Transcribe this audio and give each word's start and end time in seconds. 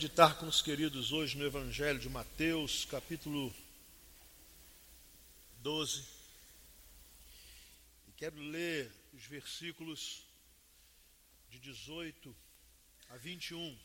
meditar 0.00 0.38
com 0.38 0.46
os 0.46 0.62
queridos 0.62 1.12
hoje 1.12 1.36
no 1.36 1.44
Evangelho 1.44 1.98
de 1.98 2.08
Mateus, 2.08 2.86
capítulo 2.86 3.54
12. 5.58 6.02
E 8.08 8.12
quero 8.12 8.38
ler 8.38 8.90
os 9.12 9.26
versículos 9.26 10.24
de 11.50 11.58
18 11.58 12.34
a 13.10 13.18
21. 13.18 13.78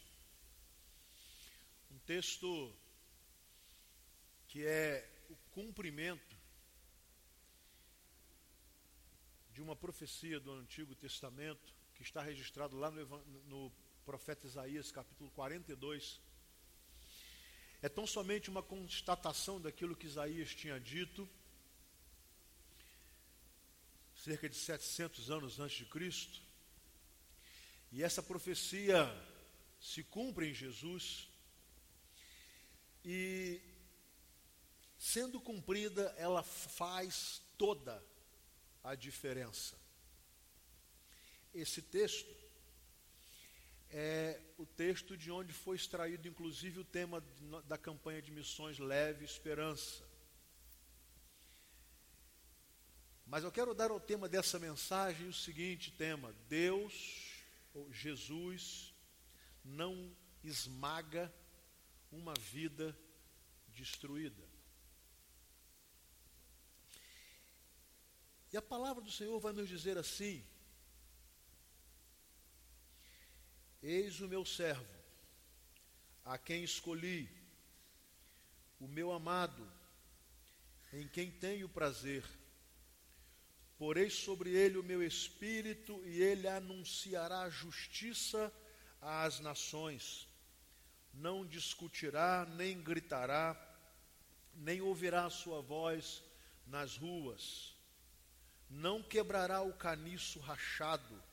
Um 1.92 2.00
texto 2.06 2.74
que 4.48 4.66
é 4.66 5.06
o 5.30 5.36
cumprimento 5.52 6.34
de 9.52 9.62
uma 9.62 9.76
profecia 9.76 10.40
do 10.40 10.54
Antigo 10.54 10.96
Testamento 10.96 11.76
que 11.94 12.04
está 12.04 12.22
registrado 12.22 12.78
lá 12.78 12.90
no, 12.90 13.06
no 13.50 13.85
profeta 14.06 14.46
Isaías, 14.46 14.92
capítulo 14.92 15.32
42, 15.32 16.22
é 17.82 17.90
tão 17.90 18.06
somente 18.06 18.52
uma 18.52 18.62
constatação 18.62 19.60
daquilo 19.60 19.96
que 19.96 20.06
Isaías 20.06 20.54
tinha 20.54 20.80
dito, 20.80 21.28
cerca 24.16 24.48
de 24.48 24.56
700 24.56 25.32
anos 25.32 25.60
antes 25.60 25.78
de 25.78 25.86
Cristo, 25.86 26.40
e 27.92 28.04
essa 28.04 28.22
profecia 28.22 29.12
se 29.82 30.04
cumpre 30.04 30.52
em 30.52 30.54
Jesus, 30.54 31.28
e 33.04 33.60
sendo 35.00 35.42
cumprida, 35.42 36.14
ela 36.16 36.44
faz 36.44 37.42
toda 37.58 38.04
a 38.84 38.94
diferença. 38.94 39.76
Esse 41.52 41.82
texto 41.82 42.45
é 43.98 44.42
o 44.58 44.66
texto 44.66 45.16
de 45.16 45.32
onde 45.32 45.54
foi 45.54 45.78
extraído, 45.78 46.28
inclusive, 46.28 46.82
o 46.82 46.84
tema 46.84 47.24
da 47.66 47.78
campanha 47.78 48.22
de 48.22 48.30
missões 48.30 48.78
Leve 48.78 49.24
Esperança. 49.24 50.04
Mas 53.26 53.46
eu 53.46 53.52
quero 53.54 53.74
dar 53.74 53.92
ao 53.92 54.00
tema 54.00 54.28
dessa 54.28 54.60
mensagem 54.60 55.30
o 55.30 55.34
seguinte 55.34 55.92
tema: 55.92 56.36
Deus, 56.50 57.42
ou 57.74 57.90
Jesus, 57.94 58.94
não 59.64 60.14
esmaga 60.44 61.34
uma 62.12 62.34
vida 62.34 62.94
destruída. 63.70 64.44
E 68.52 68.58
a 68.58 68.62
palavra 68.62 69.02
do 69.02 69.12
Senhor 69.12 69.40
vai 69.40 69.54
nos 69.54 69.70
dizer 69.70 69.98
assim: 69.98 70.46
Eis 73.88 74.20
o 74.20 74.28
meu 74.28 74.44
servo, 74.44 74.84
a 76.26 76.40
quem 76.40 76.64
escolhi, 76.64 77.30
o 78.80 78.88
meu 78.88 79.12
amado, 79.12 79.72
em 80.92 81.08
quem 81.08 81.30
tenho 81.30 81.70
prazer. 81.70 82.26
Porei 83.78 84.10
sobre 84.10 84.50
ele 84.50 84.80
o 84.80 84.84
meu 84.84 85.04
espírito 85.04 86.02
e 86.04 86.20
ele 86.20 86.48
anunciará 86.48 87.48
justiça 87.48 88.52
às 89.00 89.40
nações. 89.40 90.28
Não 91.14 91.46
discutirá, 91.46 92.44
nem 92.58 92.82
gritará, 92.82 93.56
nem 94.56 94.82
ouvirá 94.82 95.26
a 95.28 95.30
sua 95.30 95.62
voz 95.62 96.24
nas 96.66 96.98
ruas. 96.98 97.76
Não 98.68 99.04
quebrará 99.04 99.62
o 99.62 99.74
caniço 99.74 100.40
rachado 100.40 101.24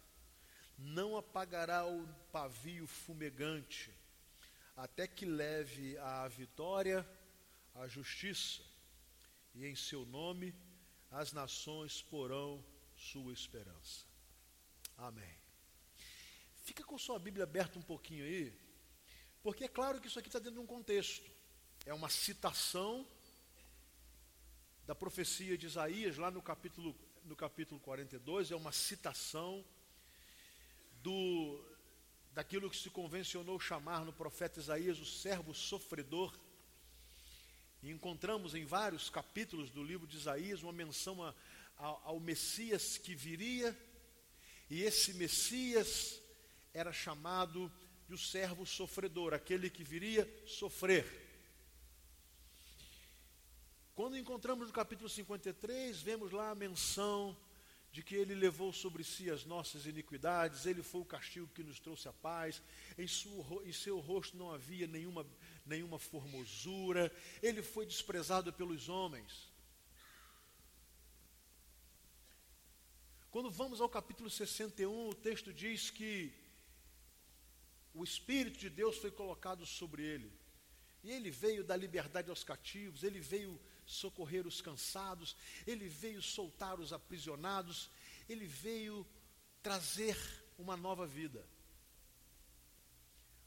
não 0.78 1.16
apagará 1.16 1.86
o 1.86 2.06
pavio 2.32 2.86
fumegante, 2.86 3.92
até 4.76 5.06
que 5.06 5.24
leve 5.24 5.96
à 5.98 6.26
vitória 6.28 7.06
a 7.74 7.86
justiça, 7.86 8.62
e 9.54 9.66
em 9.66 9.74
seu 9.74 10.04
nome 10.06 10.54
as 11.10 11.32
nações 11.32 12.02
porão 12.02 12.64
sua 12.96 13.32
esperança. 13.32 14.06
Amém. 14.96 15.34
Fica 16.62 16.84
com 16.84 16.96
sua 16.96 17.18
Bíblia 17.18 17.44
aberta 17.44 17.78
um 17.78 17.82
pouquinho 17.82 18.24
aí, 18.24 18.56
porque 19.42 19.64
é 19.64 19.68
claro 19.68 20.00
que 20.00 20.06
isso 20.06 20.18
aqui 20.18 20.28
está 20.28 20.38
dentro 20.38 20.54
de 20.54 20.60
um 20.60 20.66
contexto. 20.66 21.30
É 21.84 21.92
uma 21.92 22.08
citação 22.08 23.06
da 24.86 24.94
profecia 24.94 25.58
de 25.58 25.66
Isaías, 25.66 26.16
lá 26.16 26.30
no 26.30 26.40
capítulo, 26.40 26.96
no 27.24 27.36
capítulo 27.36 27.80
42, 27.80 28.50
é 28.50 28.56
uma 28.56 28.72
citação 28.72 29.64
do 31.02 31.64
daquilo 32.32 32.70
que 32.70 32.76
se 32.76 32.88
convencionou 32.88 33.60
chamar 33.60 34.04
no 34.04 34.12
profeta 34.12 34.58
Isaías 34.58 34.98
o 34.98 35.04
servo 35.04 35.54
sofredor. 35.54 36.32
E 37.82 37.90
encontramos 37.90 38.54
em 38.54 38.64
vários 38.64 39.10
capítulos 39.10 39.70
do 39.70 39.82
livro 39.82 40.06
de 40.06 40.16
Isaías 40.16 40.62
uma 40.62 40.72
menção 40.72 41.22
a, 41.22 41.34
a, 41.76 41.86
ao 42.04 42.20
Messias 42.20 42.96
que 42.96 43.14
viria, 43.14 43.76
e 44.70 44.82
esse 44.82 45.12
Messias 45.14 46.22
era 46.72 46.92
chamado 46.92 47.70
de 48.08 48.14
o 48.14 48.18
servo 48.18 48.64
sofredor, 48.64 49.34
aquele 49.34 49.68
que 49.68 49.84
viria 49.84 50.28
sofrer. 50.46 51.20
Quando 53.94 54.16
encontramos 54.16 54.68
no 54.68 54.72
capítulo 54.72 55.08
53, 55.08 56.00
vemos 56.00 56.32
lá 56.32 56.50
a 56.50 56.54
menção 56.54 57.36
de 57.92 58.02
que 58.02 58.14
ele 58.14 58.34
levou 58.34 58.72
sobre 58.72 59.04
si 59.04 59.30
as 59.30 59.44
nossas 59.44 59.84
iniquidades, 59.84 60.64
ele 60.64 60.82
foi 60.82 61.02
o 61.02 61.04
castigo 61.04 61.46
que 61.54 61.62
nos 61.62 61.78
trouxe 61.78 62.08
a 62.08 62.12
paz, 62.12 62.62
em, 62.96 63.06
sua, 63.06 63.62
em 63.66 63.72
seu 63.72 64.00
rosto 64.00 64.34
não 64.34 64.50
havia 64.50 64.86
nenhuma, 64.86 65.26
nenhuma 65.66 65.98
formosura, 65.98 67.14
ele 67.42 67.62
foi 67.62 67.84
desprezado 67.84 68.50
pelos 68.50 68.88
homens. 68.88 69.52
Quando 73.30 73.50
vamos 73.50 73.78
ao 73.82 73.90
capítulo 73.90 74.30
61, 74.30 75.10
o 75.10 75.14
texto 75.14 75.52
diz 75.52 75.90
que 75.90 76.32
o 77.92 78.02
Espírito 78.02 78.58
de 78.58 78.70
Deus 78.70 78.96
foi 78.96 79.10
colocado 79.10 79.66
sobre 79.66 80.02
ele, 80.02 80.32
e 81.04 81.10
ele 81.10 81.30
veio 81.30 81.62
dar 81.62 81.76
liberdade 81.76 82.30
aos 82.30 82.42
cativos, 82.42 83.02
ele 83.02 83.20
veio 83.20 83.60
socorrer 83.86 84.46
os 84.46 84.60
cansados, 84.60 85.36
ele 85.66 85.88
veio 85.88 86.22
soltar 86.22 86.80
os 86.80 86.92
aprisionados, 86.92 87.90
ele 88.28 88.46
veio 88.46 89.06
trazer 89.62 90.16
uma 90.58 90.76
nova 90.76 91.06
vida. 91.06 91.44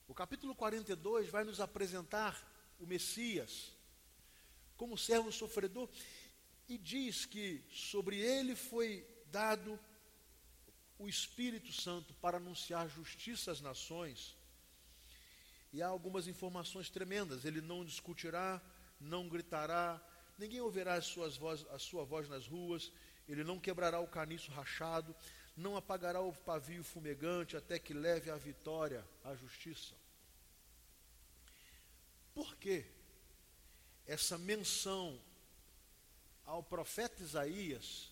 O 0.08 0.14
capítulo 0.14 0.54
42 0.56 1.30
vai 1.30 1.44
nos 1.44 1.60
apresentar 1.60 2.40
o 2.80 2.86
Messias 2.86 3.72
como 4.78 4.98
servo 4.98 5.32
sofredor 5.32 5.90
e 6.68 6.78
diz 6.78 7.26
que 7.26 7.64
sobre 7.72 8.20
ele 8.20 8.56
foi 8.56 9.08
dado 9.28 9.80
o 10.98 11.08
Espírito 11.08 11.72
Santo 11.74 12.14
para 12.16 12.38
anunciar 12.38 12.90
justiça 12.90 13.52
às 13.52 13.62
nações. 13.62 14.36
E 15.74 15.82
há 15.82 15.88
algumas 15.88 16.28
informações 16.28 16.90
tremendas. 16.90 17.44
Ele 17.44 17.62
não 17.62 17.84
discutirá, 17.84 18.62
não 19.00 19.28
gritará, 19.28 20.02
ninguém 20.38 20.62
ouvirá 20.62 20.96
as 20.96 21.06
suas 21.06 21.38
voz, 21.38 21.66
a 21.70 21.80
sua 21.80 22.04
voz 22.04 22.28
nas 22.28 22.48
ruas, 22.48 22.92
ele 23.28 23.44
não 23.44 23.60
quebrará 23.60 24.00
o 24.00 24.08
caniço 24.08 24.52
rachado, 24.52 25.16
não 25.56 25.78
apagará 25.78 26.22
o 26.22 26.34
pavio 26.34 26.84
fumegante, 26.84 27.56
até 27.56 27.80
que 27.80 27.94
leve 27.94 28.30
a 28.30 28.36
vitória 28.36 29.06
à 29.24 29.34
justiça. 29.36 29.96
Por 32.34 32.56
que 32.58 32.86
essa 34.06 34.38
menção 34.38 35.20
ao 36.46 36.62
profeta 36.62 37.24
Isaías 37.24 38.12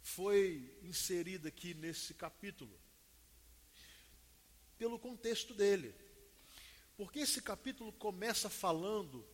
foi 0.00 0.74
inserida 0.82 1.48
aqui 1.48 1.74
nesse 1.74 2.14
capítulo? 2.14 2.74
Pelo 4.78 4.98
contexto 4.98 5.52
dele. 5.52 5.94
Porque 6.96 7.20
esse 7.20 7.42
capítulo 7.42 7.92
começa 7.92 8.48
falando 8.48 9.24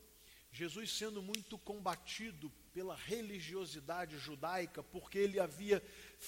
Jesus 0.55 0.93
sendo 0.93 1.21
muito 1.21 1.59
combatido 1.59 2.51
pela 2.73 2.95
religiosidade 2.95 4.17
judaica, 4.19 4.85
porque 4.85 5.19
ele 5.19 5.41
havia, 5.41 5.83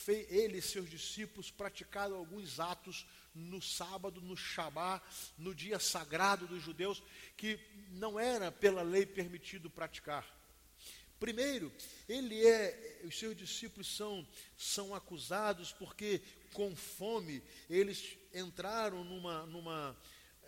ele 0.08 0.58
e 0.58 0.62
seus 0.62 0.90
discípulos, 0.90 1.48
praticado 1.48 2.12
alguns 2.16 2.58
atos 2.58 3.06
no 3.32 3.62
sábado, 3.62 4.20
no 4.20 4.36
Shabá, 4.36 5.00
no 5.38 5.54
dia 5.54 5.78
sagrado 5.78 6.48
dos 6.48 6.60
judeus, 6.60 7.00
que 7.36 7.56
não 7.90 8.18
era 8.18 8.50
pela 8.50 8.82
lei 8.82 9.06
permitido 9.06 9.70
praticar. 9.70 10.26
Primeiro, 11.20 11.72
ele 12.08 12.44
é, 12.44 13.02
os 13.04 13.16
seus 13.16 13.36
discípulos 13.36 13.96
são, 13.96 14.26
são 14.56 14.92
acusados 14.92 15.70
porque 15.72 16.20
com 16.52 16.74
fome 16.74 17.40
eles 17.70 18.18
entraram 18.34 19.04
numa, 19.04 19.46
numa, 19.46 19.96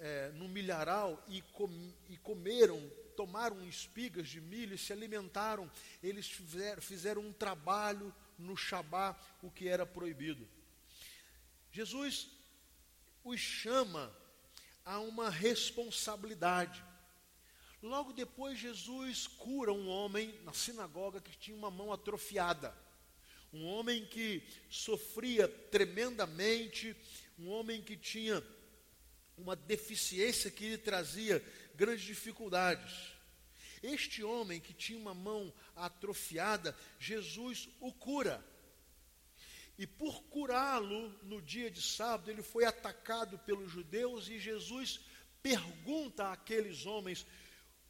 é, 0.01 0.31
num 0.35 0.49
milharal 0.49 1.25
e, 1.29 1.43
com, 1.43 1.71
e 2.11 2.17
comeram 2.17 2.79
tomaram 3.19 3.67
espigas 3.67 4.29
de 4.29 4.41
milho 4.41 4.77
e 4.77 4.79
se 4.79 4.93
alimentaram. 4.93 5.69
Eles 6.01 6.31
fizeram, 6.31 6.81
fizeram 6.81 7.23
um 7.23 7.33
trabalho 7.33 8.15
no 8.39 8.57
Shabá, 8.57 9.19
o 9.43 9.51
que 9.51 9.67
era 9.67 9.85
proibido. 9.85 10.49
Jesus 11.73 12.29
os 13.25 13.41
chama 13.41 14.17
há 14.85 15.01
uma 15.01 15.29
responsabilidade. 15.29 16.81
Logo 17.83 18.13
depois, 18.13 18.57
Jesus 18.57 19.27
cura 19.27 19.73
um 19.73 19.89
homem 19.89 20.33
na 20.45 20.53
sinagoga 20.53 21.21
que 21.21 21.37
tinha 21.37 21.57
uma 21.57 21.73
mão 21.73 21.93
atrofiada. 21.93 22.73
Um 23.53 23.67
homem 23.67 24.07
que 24.07 24.45
sofria 24.71 25.49
tremendamente, 25.49 26.95
um 27.37 27.49
homem 27.49 27.83
que 27.83 27.97
tinha 27.97 28.45
uma 29.37 29.57
deficiência 29.57 30.53
que 30.53 30.69
lhe 30.69 30.79
trazia 30.79 31.45
grandes 31.79 32.05
dificuldades. 32.05 33.13
Este 33.81 34.25
homem 34.25 34.61
que 34.61 34.75
tinha 34.75 34.99
uma 34.99 35.15
mão 35.15 35.55
atrofiada, 35.77 36.77
Jesus 36.99 37.69
o 37.81 37.93
cura. 37.93 38.45
E 39.79 39.87
por 39.87 40.25
curá-lo 40.25 41.09
no 41.23 41.41
dia 41.41 41.71
de 41.71 41.81
sábado, 41.81 42.29
ele 42.29 42.43
foi 42.43 42.65
atacado 42.65 43.39
pelos 43.39 43.71
judeus 43.71 44.29
e 44.29 44.41
Jesus 44.41 44.99
pergunta 45.41 46.33
àqueles 46.33 46.85
homens: 46.85 47.25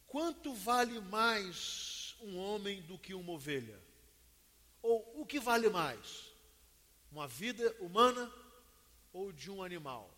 quanto 0.05 0.53
vale 0.53 0.99
mais 0.99 2.15
um 2.21 2.37
homem 2.37 2.83
do 2.83 2.95
que 2.99 3.15
uma 3.15 3.33
ovelha? 3.33 3.81
Ou 4.83 5.19
o 5.19 5.25
que 5.25 5.39
vale 5.39 5.67
mais? 5.67 6.31
Uma 7.11 7.27
vida 7.27 7.75
humana 7.79 8.31
ou 9.11 9.31
de 9.31 9.49
um 9.49 9.63
animal? 9.63 10.15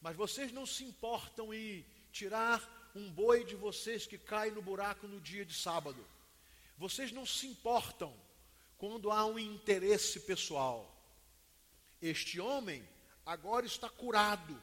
Mas 0.00 0.14
vocês 0.14 0.52
não 0.52 0.64
se 0.64 0.84
importam 0.84 1.52
em 1.52 1.84
tirar 2.16 2.90
um 2.94 3.10
boi 3.10 3.44
de 3.44 3.54
vocês 3.54 4.06
que 4.06 4.16
cai 4.16 4.50
no 4.50 4.62
buraco 4.62 5.06
no 5.06 5.20
dia 5.20 5.44
de 5.44 5.52
sábado. 5.52 6.02
Vocês 6.78 7.12
não 7.12 7.26
se 7.26 7.46
importam 7.46 8.14
quando 8.78 9.10
há 9.10 9.26
um 9.26 9.38
interesse 9.38 10.20
pessoal. 10.20 10.78
Este 12.00 12.40
homem 12.40 12.82
agora 13.24 13.66
está 13.66 13.90
curado. 13.90 14.56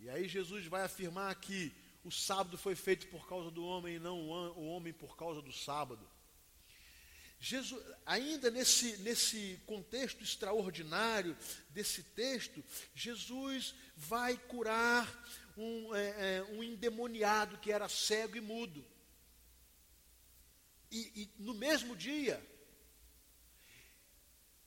E 0.00 0.10
aí 0.10 0.28
Jesus 0.28 0.66
vai 0.66 0.82
afirmar 0.82 1.34
que 1.36 1.72
o 2.04 2.10
sábado 2.10 2.58
foi 2.58 2.74
feito 2.74 3.06
por 3.06 3.26
causa 3.26 3.50
do 3.50 3.64
homem 3.64 3.96
e 3.96 4.00
não 4.00 4.18
o 4.20 4.66
homem 4.66 4.92
por 4.92 5.16
causa 5.16 5.40
do 5.40 5.52
sábado. 5.52 6.06
Jesus, 7.44 7.84
ainda 8.06 8.52
nesse, 8.52 8.98
nesse 8.98 9.60
contexto 9.66 10.22
extraordinário 10.22 11.36
desse 11.70 12.04
texto, 12.04 12.62
Jesus 12.94 13.74
vai 13.96 14.36
curar 14.36 15.08
um, 15.56 15.92
é, 15.92 16.36
é, 16.36 16.42
um 16.52 16.62
endemoniado 16.62 17.58
que 17.58 17.72
era 17.72 17.88
cego 17.88 18.36
e 18.36 18.40
mudo. 18.40 18.86
E, 20.88 20.98
e 21.22 21.30
no 21.36 21.52
mesmo 21.52 21.96
dia, 21.96 22.40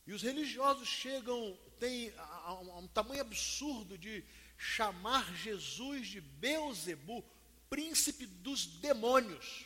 e 0.05 0.11
os 0.11 0.21
religiosos 0.21 0.89
chegam, 0.89 1.57
tem 1.79 2.09
a, 2.17 2.23
a, 2.23 2.61
um 2.79 2.87
tamanho 2.89 3.21
absurdo 3.21 3.97
de 3.97 4.21
chamar 4.57 5.33
Jesus 5.37 6.09
de 6.09 6.19
Beuzebu, 6.19 7.23
príncipe 7.69 8.25
dos 8.25 8.65
demônios. 8.65 9.65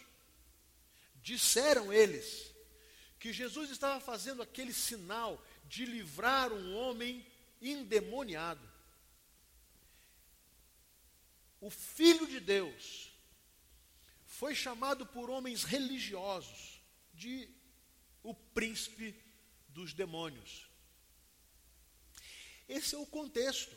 Disseram 1.24 1.92
eles 1.92 2.49
que 3.20 3.34
Jesus 3.34 3.70
estava 3.70 4.00
fazendo 4.00 4.42
aquele 4.42 4.74
sinal 4.74 5.44
de 5.66 5.86
livrar 5.86 6.54
um 6.54 6.76
homem 6.76 7.26
endemoniado. 7.62 8.68
O 11.60 11.70
Filho 11.70 12.26
de 12.26 12.40
Deus 12.40 13.12
foi 14.26 14.56
chamado 14.56 15.06
por 15.06 15.30
homens 15.30 15.64
religiosos 15.64 16.82
de 17.14 17.50
o 18.24 18.34
príncipe 18.34 19.14
dos 19.68 19.94
demônios. 19.94 20.70
Esse 22.68 22.96
é 22.96 22.98
o 22.98 23.06
contexto 23.06 23.76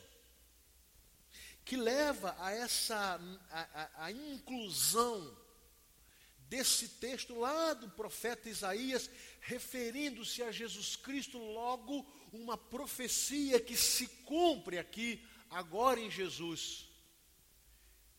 que 1.65 1.75
leva 1.75 2.35
a 2.39 2.51
essa 2.51 3.19
a, 3.49 3.61
a, 3.61 4.05
a 4.05 4.11
inclusão 4.11 5.42
desse 6.53 6.87
texto 6.87 7.33
lá 7.39 7.73
do 7.73 7.89
profeta 7.89 8.47
Isaías, 8.47 9.09
referindo-se 9.41 10.43
a 10.43 10.51
Jesus 10.51 10.95
Cristo, 10.95 11.39
logo 11.39 12.05
uma 12.31 12.55
profecia 12.55 13.59
que 13.59 13.75
se 13.75 14.05
cumpre 14.23 14.77
aqui, 14.77 15.25
agora 15.49 15.99
em 15.99 16.11
Jesus. 16.11 16.87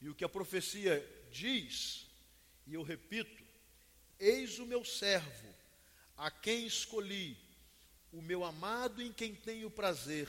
E 0.00 0.08
o 0.08 0.14
que 0.16 0.25
a 0.25 0.28
profecia 0.28 0.98
diz, 1.31 2.08
e 2.66 2.75
eu 2.75 2.82
repito: 2.82 3.40
Eis 4.19 4.58
o 4.58 4.66
meu 4.66 4.84
servo, 4.84 5.54
a 6.16 6.28
quem 6.28 6.66
escolhi, 6.66 7.38
o 8.10 8.20
meu 8.20 8.42
amado 8.42 9.00
em 9.00 9.12
quem 9.12 9.32
tenho 9.32 9.70
prazer. 9.70 10.28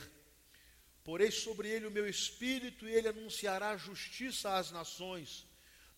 Porei 1.02 1.32
sobre 1.32 1.68
ele 1.68 1.88
o 1.88 1.90
meu 1.90 2.08
espírito, 2.08 2.88
e 2.88 2.92
ele 2.92 3.08
anunciará 3.08 3.76
justiça 3.76 4.54
às 4.54 4.70
nações. 4.70 5.44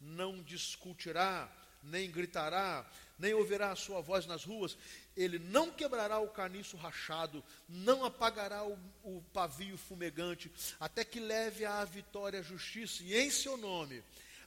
Não 0.00 0.42
discutirá 0.42 1.54
nem 1.88 2.10
gritará, 2.10 2.88
nem 3.18 3.34
ouvirá 3.34 3.72
a 3.72 3.76
sua 3.76 4.00
voz 4.00 4.26
nas 4.26 4.44
ruas, 4.44 4.76
ele 5.16 5.38
não 5.38 5.72
quebrará 5.72 6.20
o 6.20 6.28
caniço 6.28 6.76
rachado, 6.76 7.44
não 7.68 8.04
apagará 8.04 8.64
o, 8.64 8.78
o 9.02 9.22
pavio 9.32 9.76
fumegante, 9.76 10.50
até 10.78 11.04
que 11.04 11.18
leve 11.18 11.64
à 11.64 11.84
vitória 11.84 12.40
a 12.40 12.42
justiça, 12.42 13.02
e 13.02 13.16
em 13.16 13.30
seu 13.30 13.56
nome 13.56 14.02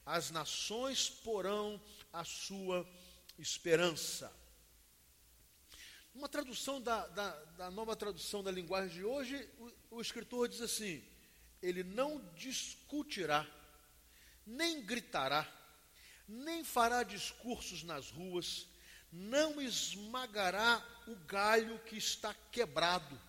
as 0.06 0.32
nações 0.32 1.10
porão 1.10 1.80
a 2.14 2.24
sua 2.24 2.88
esperança. 3.38 4.32
Uma 6.14 6.28
tradução 6.28 6.82
da, 6.82 7.08
da, 7.08 7.32
da, 7.58 7.72
nova 7.72 7.96
tradução 7.96 8.44
da 8.44 8.52
linguagem 8.52 8.98
de 8.98 9.04
hoje, 9.04 9.50
o, 9.60 9.98
o 9.98 10.02
escritor 10.02 10.48
diz 10.48 10.62
assim: 10.62 11.04
ele 11.62 11.84
não 11.84 12.22
discutirá, 12.36 13.48
nem 14.46 14.84
gritará, 14.86 15.48
nem 16.32 16.64
fará 16.64 17.04
discursos 17.04 17.84
nas 17.84 18.10
ruas, 18.10 18.66
não 19.12 19.62
esmagará 19.62 20.84
o 21.06 21.16
galho 21.16 21.78
que 21.80 21.98
está 21.98 22.34
quebrado, 22.52 23.20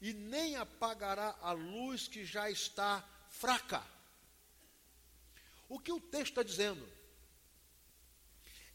e 0.00 0.12
nem 0.12 0.56
apagará 0.56 1.38
a 1.40 1.52
luz 1.52 2.08
que 2.08 2.24
já 2.24 2.50
está 2.50 3.06
fraca. 3.28 3.84
O 5.68 5.78
que 5.78 5.92
o 5.92 6.00
texto 6.00 6.32
está 6.32 6.42
dizendo? 6.42 6.86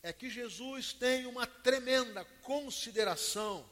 É 0.01 0.13
que 0.13 0.29
Jesus 0.29 0.93
tem 0.93 1.25
uma 1.25 1.45
tremenda 1.45 2.23
consideração 2.41 3.69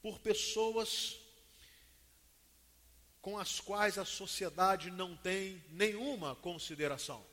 por 0.00 0.18
pessoas 0.20 1.18
com 3.20 3.36
as 3.36 3.58
quais 3.60 3.98
a 3.98 4.04
sociedade 4.04 4.90
não 4.90 5.16
tem 5.16 5.62
nenhuma 5.70 6.36
consideração. 6.36 7.26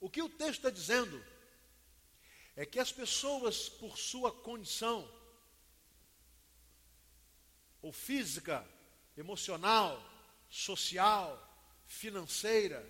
O 0.00 0.08
que 0.08 0.22
o 0.22 0.28
texto 0.28 0.60
está 0.60 0.70
dizendo 0.70 1.22
é 2.56 2.64
que 2.64 2.80
as 2.80 2.90
pessoas, 2.90 3.68
por 3.68 3.98
sua 3.98 4.32
condição, 4.32 5.08
ou 7.82 7.92
física, 7.92 8.66
emocional, 9.16 10.02
social, 10.48 11.46
financeira, 11.86 12.84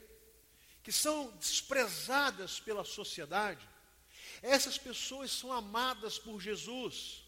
que 0.83 0.93
são 0.93 1.37
desprezadas 1.37 2.61
pela 2.61 2.85
sociedade, 2.85 3.69
essas 4.41 4.79
pessoas 4.79 5.31
são 5.31 5.53
amadas 5.53 6.19
por 6.19 6.41
Jesus. 6.41 7.25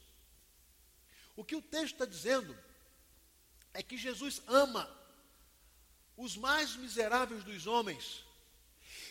O 1.37 1.45
que 1.45 1.57
o 1.57 1.63
texto 1.63 1.95
está 1.95 2.05
dizendo 2.05 2.57
é 3.75 3.83
que 3.83 3.97
Jesus 3.97 4.43
ama 4.47 4.89
os 6.17 6.37
mais 6.37 6.77
miseráveis 6.77 7.43
dos 7.43 7.67
homens 7.67 8.25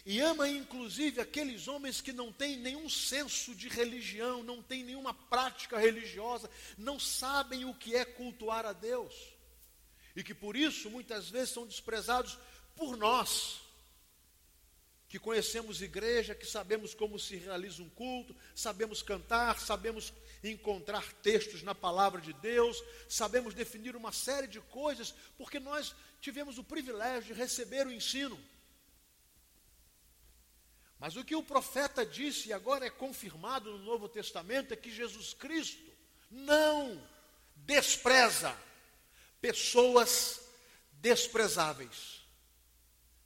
e 0.05 0.19
ama 0.19 0.49
inclusive 0.49 1.21
aqueles 1.21 1.67
homens 1.67 2.01
que 2.01 2.11
não 2.11 2.31
têm 2.31 2.57
nenhum 2.57 2.89
senso 2.89 3.53
de 3.53 3.69
religião, 3.69 4.41
não 4.43 4.61
têm 4.61 4.83
nenhuma 4.83 5.13
prática 5.13 5.77
religiosa, 5.77 6.49
não 6.77 6.99
sabem 6.99 7.65
o 7.65 7.73
que 7.73 7.95
é 7.95 8.03
cultuar 8.03 8.65
a 8.65 8.73
Deus. 8.73 9.13
E 10.15 10.23
que 10.23 10.33
por 10.33 10.55
isso 10.55 10.89
muitas 10.89 11.29
vezes 11.29 11.51
são 11.51 11.65
desprezados 11.65 12.37
por 12.75 12.97
nós, 12.97 13.61
que 15.07 15.19
conhecemos 15.19 15.81
igreja, 15.81 16.33
que 16.33 16.45
sabemos 16.45 16.93
como 16.93 17.19
se 17.19 17.35
realiza 17.35 17.83
um 17.83 17.89
culto, 17.89 18.35
sabemos 18.55 19.01
cantar, 19.01 19.59
sabemos 19.59 20.13
encontrar 20.41 21.13
textos 21.15 21.61
na 21.61 21.75
palavra 21.75 22.21
de 22.21 22.33
Deus, 22.33 22.81
sabemos 23.09 23.53
definir 23.53 23.95
uma 23.95 24.11
série 24.11 24.47
de 24.47 24.61
coisas, 24.61 25.13
porque 25.37 25.59
nós 25.59 25.93
tivemos 26.21 26.57
o 26.57 26.63
privilégio 26.63 27.35
de 27.35 27.39
receber 27.39 27.85
o 27.85 27.91
ensino. 27.91 28.39
Mas 31.01 31.15
o 31.15 31.25
que 31.25 31.35
o 31.35 31.41
profeta 31.41 32.05
disse, 32.05 32.49
e 32.49 32.53
agora 32.53 32.85
é 32.85 32.89
confirmado 32.91 33.71
no 33.71 33.83
Novo 33.83 34.07
Testamento, 34.07 34.71
é 34.71 34.77
que 34.77 34.91
Jesus 34.91 35.33
Cristo 35.33 35.91
não 36.29 37.03
despreza 37.55 38.55
pessoas 39.41 40.47
desprezáveis 40.91 42.23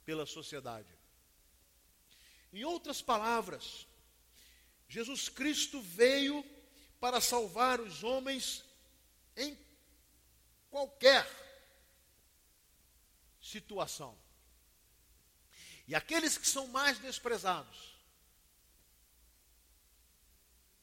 pela 0.06 0.24
sociedade. 0.24 0.88
Em 2.50 2.64
outras 2.64 3.02
palavras, 3.02 3.86
Jesus 4.88 5.28
Cristo 5.28 5.78
veio 5.82 6.42
para 6.98 7.20
salvar 7.20 7.78
os 7.78 8.02
homens 8.02 8.64
em 9.36 9.54
qualquer 10.70 11.28
situação. 13.38 14.16
E 15.86 15.94
aqueles 15.94 16.36
que 16.36 16.48
são 16.48 16.66
mais 16.68 16.98
desprezados, 16.98 17.96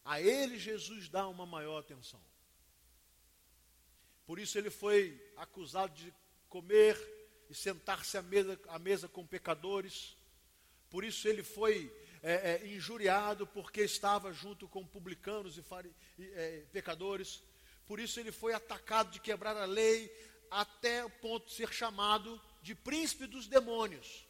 a 0.05 0.21
ele 0.21 0.57
Jesus 0.57 1.09
dá 1.09 1.27
uma 1.27 1.45
maior 1.45 1.79
atenção. 1.79 2.21
Por 4.25 4.39
isso 4.39 4.57
ele 4.57 4.69
foi 4.69 5.21
acusado 5.35 5.93
de 5.93 6.13
comer 6.47 6.97
e 7.49 7.55
sentar-se 7.55 8.17
à 8.17 8.21
mesa, 8.21 8.59
à 8.67 8.79
mesa 8.79 9.07
com 9.07 9.25
pecadores. 9.25 10.15
Por 10.89 11.03
isso 11.03 11.27
ele 11.27 11.43
foi 11.43 11.91
é, 12.21 12.53
é, 12.53 12.67
injuriado 12.67 13.45
porque 13.47 13.81
estava 13.81 14.31
junto 14.31 14.67
com 14.67 14.85
publicanos 14.85 15.57
e, 15.57 15.61
fari, 15.61 15.93
e 16.17 16.25
é, 16.33 16.65
pecadores. 16.71 17.43
Por 17.85 17.99
isso 17.99 18.19
ele 18.19 18.31
foi 18.31 18.53
atacado 18.53 19.11
de 19.11 19.19
quebrar 19.19 19.57
a 19.57 19.65
lei 19.65 20.09
até 20.49 21.03
o 21.03 21.09
ponto 21.09 21.47
de 21.47 21.53
ser 21.53 21.73
chamado 21.73 22.41
de 22.61 22.73
príncipe 22.73 23.27
dos 23.27 23.47
demônios. 23.47 24.25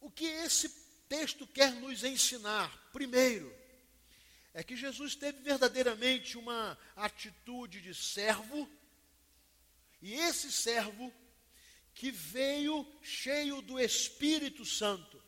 O 0.00 0.10
que 0.10 0.24
esse 0.24 0.68
texto 1.08 1.46
quer 1.46 1.72
nos 1.72 2.02
ensinar? 2.04 2.88
Primeiro, 2.92 3.54
é 4.52 4.62
que 4.62 4.76
Jesus 4.76 5.14
teve 5.14 5.42
verdadeiramente 5.42 6.36
uma 6.36 6.78
atitude 6.96 7.80
de 7.80 7.94
servo, 7.94 8.68
e 10.02 10.14
esse 10.14 10.50
servo 10.50 11.12
que 11.94 12.10
veio 12.10 12.86
cheio 13.02 13.60
do 13.60 13.78
Espírito 13.78 14.64
Santo. 14.64 15.22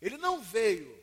Ele 0.00 0.16
não 0.16 0.42
veio 0.42 0.98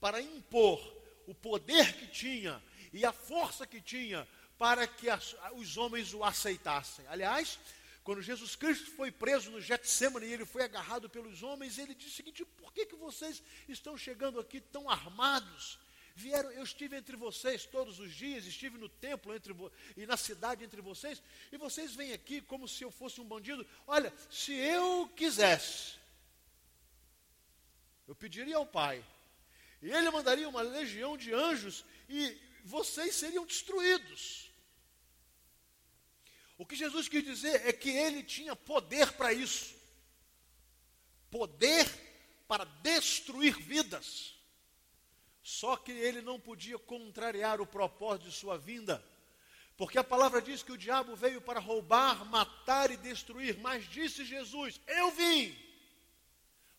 para 0.00 0.22
impor 0.22 0.80
o 1.26 1.34
poder 1.34 1.92
que 1.94 2.06
tinha 2.06 2.62
e 2.92 3.04
a 3.04 3.12
força 3.12 3.66
que 3.66 3.80
tinha 3.80 4.26
para 4.56 4.86
que 4.86 5.10
as, 5.10 5.36
os 5.54 5.76
homens 5.76 6.14
o 6.14 6.24
aceitassem. 6.24 7.06
Aliás, 7.08 7.58
quando 8.08 8.22
Jesus 8.22 8.56
Cristo 8.56 8.90
foi 8.92 9.12
preso 9.12 9.50
no 9.50 9.60
Getsemane 9.60 10.24
e 10.24 10.32
ele 10.32 10.46
foi 10.46 10.62
agarrado 10.62 11.10
pelos 11.10 11.42
homens, 11.42 11.76
ele 11.76 11.94
disse 11.94 12.12
o 12.12 12.16
seguinte: 12.16 12.42
por 12.42 12.72
que, 12.72 12.86
que 12.86 12.96
vocês 12.96 13.42
estão 13.68 13.98
chegando 13.98 14.40
aqui 14.40 14.62
tão 14.62 14.88
armados? 14.88 15.78
Vieram, 16.14 16.50
eu 16.52 16.62
estive 16.62 16.96
entre 16.96 17.16
vocês 17.16 17.66
todos 17.66 18.00
os 18.00 18.14
dias, 18.14 18.46
estive 18.46 18.78
no 18.78 18.88
templo 18.88 19.34
entre 19.34 19.54
e 19.94 20.06
na 20.06 20.16
cidade 20.16 20.64
entre 20.64 20.80
vocês, 20.80 21.22
e 21.52 21.58
vocês 21.58 21.94
vêm 21.94 22.14
aqui 22.14 22.40
como 22.40 22.66
se 22.66 22.82
eu 22.82 22.90
fosse 22.90 23.20
um 23.20 23.28
bandido. 23.28 23.66
Olha, 23.86 24.10
se 24.30 24.54
eu 24.54 25.06
quisesse, 25.14 25.98
eu 28.06 28.14
pediria 28.14 28.56
ao 28.56 28.64
Pai, 28.64 29.04
e 29.82 29.90
Ele 29.90 30.10
mandaria 30.10 30.48
uma 30.48 30.62
legião 30.62 31.14
de 31.14 31.34
anjos, 31.34 31.84
e 32.08 32.40
vocês 32.64 33.14
seriam 33.16 33.44
destruídos. 33.44 34.47
O 36.58 36.66
que 36.66 36.76
Jesus 36.76 37.08
quis 37.08 37.24
dizer 37.24 37.66
é 37.66 37.72
que 37.72 37.88
ele 37.88 38.22
tinha 38.22 38.54
poder 38.54 39.12
para 39.12 39.32
isso 39.32 39.78
poder 41.30 41.86
para 42.46 42.64
destruir 42.64 43.56
vidas. 43.58 44.34
Só 45.42 45.76
que 45.76 45.92
ele 45.92 46.20
não 46.20 46.38
podia 46.38 46.78
contrariar 46.78 47.60
o 47.60 47.66
propósito 47.66 48.28
de 48.28 48.34
sua 48.34 48.58
vinda, 48.58 49.02
porque 49.76 49.98
a 49.98 50.04
palavra 50.04 50.42
diz 50.42 50.62
que 50.62 50.72
o 50.72 50.78
diabo 50.78 51.14
veio 51.16 51.40
para 51.40 51.60
roubar, 51.60 52.24
matar 52.26 52.90
e 52.90 52.96
destruir, 52.96 53.56
mas 53.58 53.88
disse 53.88 54.24
Jesus: 54.24 54.80
Eu 54.86 55.10
vim 55.12 55.56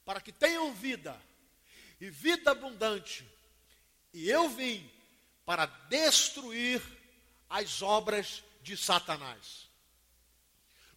para 0.06 0.22
que 0.22 0.32
tenham 0.32 0.74
vida 0.74 1.20
e 2.00 2.10
vida 2.10 2.52
abundante, 2.52 3.26
e 4.14 4.30
eu 4.30 4.50
vim 4.50 4.90
para 5.46 5.66
destruir 5.66 6.82
as 7.50 7.82
obras 7.82 8.44
de 8.62 8.78
Satanás. 8.78 9.69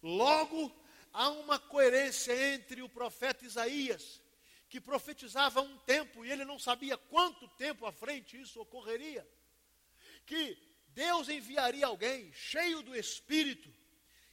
Logo, 0.03 0.69
há 1.13 1.29
uma 1.29 1.57
coerência 1.57 2.53
entre 2.53 2.81
o 2.81 2.89
profeta 2.89 3.45
Isaías, 3.45 4.21
que 4.67 4.81
profetizava 4.81 5.61
um 5.61 5.77
tempo 5.79 6.25
e 6.25 6.31
ele 6.31 6.43
não 6.43 6.59
sabia 6.59 6.97
quanto 6.97 7.47
tempo 7.47 7.85
à 7.85 7.91
frente 7.91 8.39
isso 8.39 8.59
ocorreria, 8.59 9.25
que 10.25 10.57
Deus 10.89 11.29
enviaria 11.29 11.87
alguém 11.87 12.33
cheio 12.33 12.81
do 12.81 12.93
Espírito, 12.93 13.73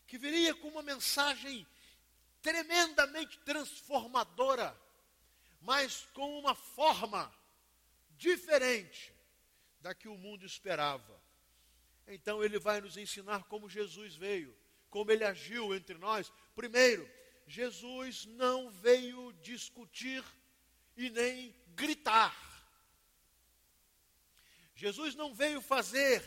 que 0.09 0.19
viria 0.19 0.53
com 0.55 0.69
uma 0.69 0.83
mensagem 0.83 1.65
tremendamente 2.43 3.39
transformadora, 3.39 4.77
mas 5.61 6.09
com 6.15 6.37
uma 6.39 6.55
forma 6.55 7.33
diferente 8.17 9.15
da 9.81 9.95
que 9.95 10.09
o 10.09 10.19
mundo 10.19 10.45
esperava. 10.45 11.23
Então 12.09 12.43
ele 12.43 12.59
vai 12.59 12.81
nos 12.81 12.97
ensinar 12.97 13.45
como 13.45 13.69
Jesus 13.69 14.17
veio 14.17 14.60
como 14.91 15.11
ele 15.11 15.25
agiu 15.25 15.75
entre 15.75 15.97
nós. 15.97 16.33
Primeiro, 16.55 17.09
Jesus 17.47 18.27
não 18.27 18.71
veio 18.71 19.33
discutir 19.43 20.23
e 20.97 21.09
nem 21.11 21.55
gritar. 21.75 22.37
Jesus 24.75 25.15
não 25.15 25.35
veio 25.35 25.61
fazer 25.61 26.23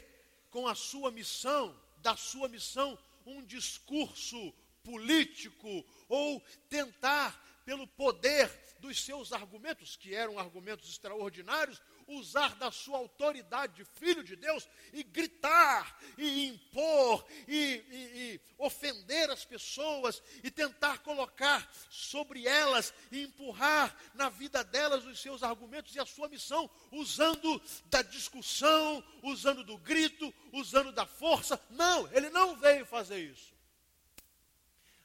com 0.49 0.67
a 0.67 0.75
sua 0.75 1.11
missão, 1.11 1.79
da 1.97 2.15
sua 2.15 2.47
missão, 2.47 2.97
um 3.25 3.43
discurso 3.43 4.53
político 4.83 5.85
ou 6.07 6.39
tentar, 6.69 7.41
pelo 7.65 7.87
poder 7.87 8.51
dos 8.79 9.01
seus 9.03 9.31
argumentos, 9.31 9.95
que 9.95 10.13
eram 10.13 10.37
argumentos 10.37 10.89
extraordinários, 10.89 11.81
usar 12.05 12.55
da 12.55 12.69
sua 12.69 12.97
autoridade 12.97 13.75
de 13.75 13.85
filho 13.85 14.23
de 14.23 14.35
Deus 14.35 14.67
e 14.91 15.01
gritar, 15.01 15.97
e 16.17 16.47
impor, 16.47 17.25
e, 17.47 17.55
e, 17.55 18.33
e 18.33 18.41
ofender 18.57 19.29
as 19.43 19.45
pessoas, 19.45 20.23
e 20.43 20.49
tentar 20.49 20.99
colocar 20.99 21.69
sobre 21.89 22.47
elas 22.47 22.93
e 23.11 23.23
empurrar 23.23 23.95
na 24.13 24.29
vida 24.29 24.63
delas 24.63 25.05
os 25.05 25.19
seus 25.19 25.43
argumentos 25.43 25.95
e 25.95 25.99
a 25.99 26.05
sua 26.05 26.29
missão, 26.29 26.69
usando 26.91 27.61
da 27.85 28.01
discussão, 28.01 29.03
usando 29.21 29.63
do 29.63 29.77
grito, 29.77 30.33
usando 30.51 30.91
da 30.91 31.05
força. 31.05 31.59
Não, 31.69 32.09
ele 32.11 32.29
não 32.29 32.55
veio 32.55 32.85
fazer 32.85 33.19
isso. 33.19 33.53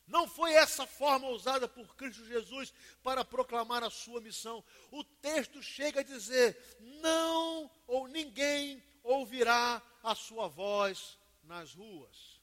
Não 0.06 0.26
foi 0.26 0.54
essa 0.54 0.86
forma 0.86 1.28
usada 1.28 1.68
por 1.68 1.94
Cristo 1.94 2.24
Jesus 2.24 2.72
para 3.02 3.24
proclamar 3.24 3.84
a 3.84 3.90
sua 3.90 4.22
missão. 4.22 4.64
O 4.90 5.04
texto 5.04 5.62
chega 5.62 6.00
a 6.00 6.04
dizer: 6.04 6.56
não 7.02 7.70
ou 7.86 8.08
ninguém 8.08 8.82
ouvirá 9.02 9.82
a 10.02 10.14
sua 10.14 10.48
voz 10.48 11.18
nas 11.42 11.74
ruas. 11.74 12.37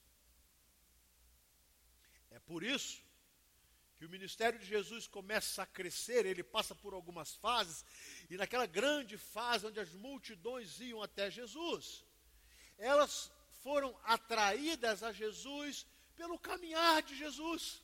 Por 2.45 2.63
isso 2.63 3.03
que 3.97 4.05
o 4.05 4.09
ministério 4.09 4.59
de 4.59 4.65
Jesus 4.65 5.07
começa 5.07 5.63
a 5.63 5.65
crescer, 5.65 6.25
ele 6.25 6.43
passa 6.43 6.75
por 6.75 6.93
algumas 6.93 7.33
fases, 7.35 7.85
e 8.29 8.35
naquela 8.35 8.65
grande 8.65 9.17
fase 9.17 9.65
onde 9.65 9.79
as 9.79 9.91
multidões 9.93 10.79
iam 10.79 11.01
até 11.01 11.31
Jesus, 11.31 12.03
elas 12.77 13.31
foram 13.63 13.97
atraídas 14.03 15.01
a 15.01 15.11
Jesus 15.11 15.85
pelo 16.15 16.37
caminhar 16.37 17.01
de 17.01 17.15
Jesus 17.15 17.81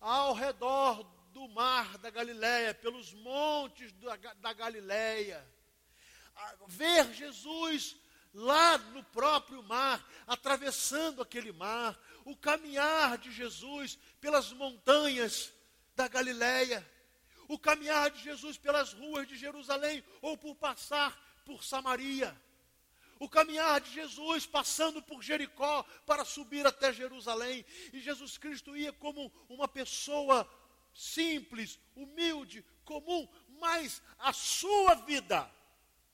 ao 0.00 0.32
redor 0.32 1.02
do 1.32 1.48
mar 1.48 1.98
da 1.98 2.10
Galileia, 2.10 2.72
pelos 2.72 3.12
montes 3.12 3.92
da, 3.92 4.16
da 4.16 4.52
Galileia. 4.52 5.44
Ver 6.66 7.12
Jesus 7.12 7.96
lá 8.32 8.78
no 8.78 9.02
próprio 9.04 9.62
mar, 9.62 10.04
atravessando 10.26 11.22
aquele 11.22 11.52
mar, 11.52 11.98
o 12.28 12.36
caminhar 12.36 13.16
de 13.18 13.30
Jesus 13.32 13.98
pelas 14.20 14.52
montanhas 14.52 15.52
da 15.96 16.06
Galileia, 16.06 16.86
o 17.48 17.58
caminhar 17.58 18.10
de 18.10 18.22
Jesus 18.22 18.58
pelas 18.58 18.92
ruas 18.92 19.26
de 19.26 19.36
Jerusalém 19.36 20.04
ou 20.20 20.36
por 20.36 20.54
passar 20.54 21.18
por 21.44 21.64
Samaria 21.64 22.36
o 23.18 23.28
caminhar 23.28 23.80
de 23.80 23.90
Jesus 23.90 24.46
passando 24.46 25.02
por 25.02 25.22
Jericó 25.22 25.82
para 26.06 26.24
subir 26.24 26.66
até 26.66 26.92
Jerusalém. 26.92 27.64
E 27.92 28.00
Jesus 28.00 28.38
Cristo 28.38 28.76
ia 28.76 28.92
como 28.92 29.32
uma 29.48 29.66
pessoa 29.66 30.48
simples, 30.94 31.78
humilde, 31.96 32.64
comum, 32.84 33.28
mas 33.60 34.00
a 34.18 34.32
sua 34.32 34.94
vida 34.94 35.50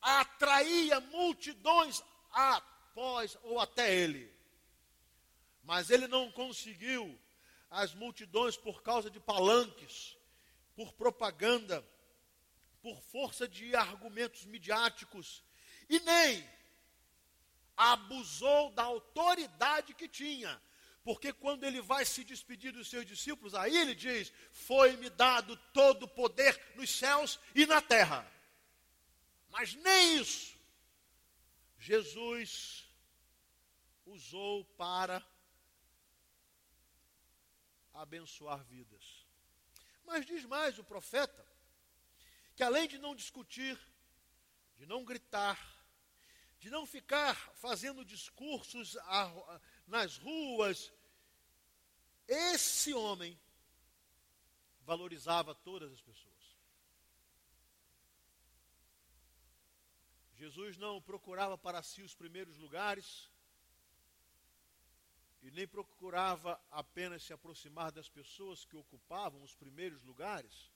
atraía 0.01 1.01
multidões 1.01 2.03
após 2.33 3.37
ou 3.43 3.61
até 3.61 3.95
ele. 3.95 4.33
Mas 5.65 5.91
ele 5.91 6.07
não 6.07 6.31
conseguiu 6.31 7.19
as 7.71 7.95
multidões 7.95 8.57
por 8.57 8.83
causa 8.83 9.11
de 9.11 9.19
palanques, 9.19 10.17
por 10.77 10.93
propaganda, 10.93 11.85
por 12.81 13.01
força 13.03 13.49
de 13.49 13.75
argumentos 13.75 14.45
midiáticos, 14.45 15.43
e 15.89 15.99
nem 16.01 16.49
abusou 17.77 18.71
da 18.71 18.85
autoridade 18.85 19.95
que 19.95 20.09
tinha. 20.09 20.61
Porque 21.03 21.33
quando 21.33 21.65
ele 21.65 21.81
vai 21.83 22.05
se 22.05 22.25
despedir 22.25 22.73
dos 22.73 22.89
seus 22.89 23.05
discípulos, 23.05 23.55
aí 23.55 23.77
ele 23.77 23.95
diz: 23.95 24.33
Foi-me 24.53 25.11
dado 25.11 25.57
todo 25.73 26.05
o 26.05 26.09
poder 26.09 26.59
nos 26.77 26.91
céus 26.91 27.39
e 27.55 27.67
na 27.67 27.83
terra. 27.83 28.31
Mas 29.51 29.75
nem 29.75 30.17
isso 30.17 30.55
Jesus 31.85 32.89
usou 34.07 34.65
para 34.77 35.23
abençoar 37.95 38.63
vidas. 38.65 39.27
Mas 40.05 40.27
diz 40.27 40.45
mais 40.45 40.79
o 40.79 40.85
profeta, 40.85 41.47
que 42.55 42.63
além 42.63 42.87
de 42.87 42.99
não 42.99 43.15
discutir, 43.15 43.79
de 44.77 44.85
não 44.87 45.05
gritar, 45.05 45.59
de 46.59 46.69
não 46.69 46.85
ficar 46.85 47.35
fazendo 47.55 48.05
discursos 48.05 48.97
nas 49.87 50.17
ruas, 50.17 50.93
esse 52.27 52.93
homem 52.93 53.39
valorizava 54.81 55.55
todas 55.55 55.93
as 55.93 56.01
pessoas. 56.01 56.35
Jesus 60.35 60.77
não 60.77 61.01
procurava 61.01 61.57
para 61.57 61.83
si 61.83 62.03
os 62.03 62.15
primeiros 62.15 62.57
lugares 62.59 63.31
e 65.45 65.51
nem 65.51 65.69
procurava 65.69 66.59
apenas 66.71 67.23
se 67.23 67.33
aproximar 67.35 67.93
das 67.93 68.09
pessoas 68.09 68.65
que 68.65 68.75
ocupavam 68.75 69.43
os 69.43 69.55
primeiros 69.55 70.03
lugares, 70.03 70.73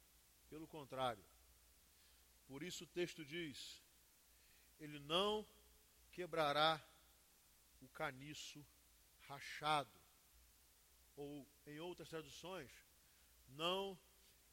pelo 0.50 0.68
contrário. 0.68 1.24
Por 2.46 2.62
isso 2.62 2.84
o 2.84 2.86
texto 2.86 3.24
diz: 3.24 3.82
Ele 4.78 4.98
não 4.98 5.46
quebrará 6.12 6.78
o 7.80 7.88
caniço 7.88 8.64
rachado. 9.26 9.90
Ou, 11.16 11.48
em 11.66 11.80
outras 11.80 12.10
traduções, 12.10 12.70
não, 13.48 13.98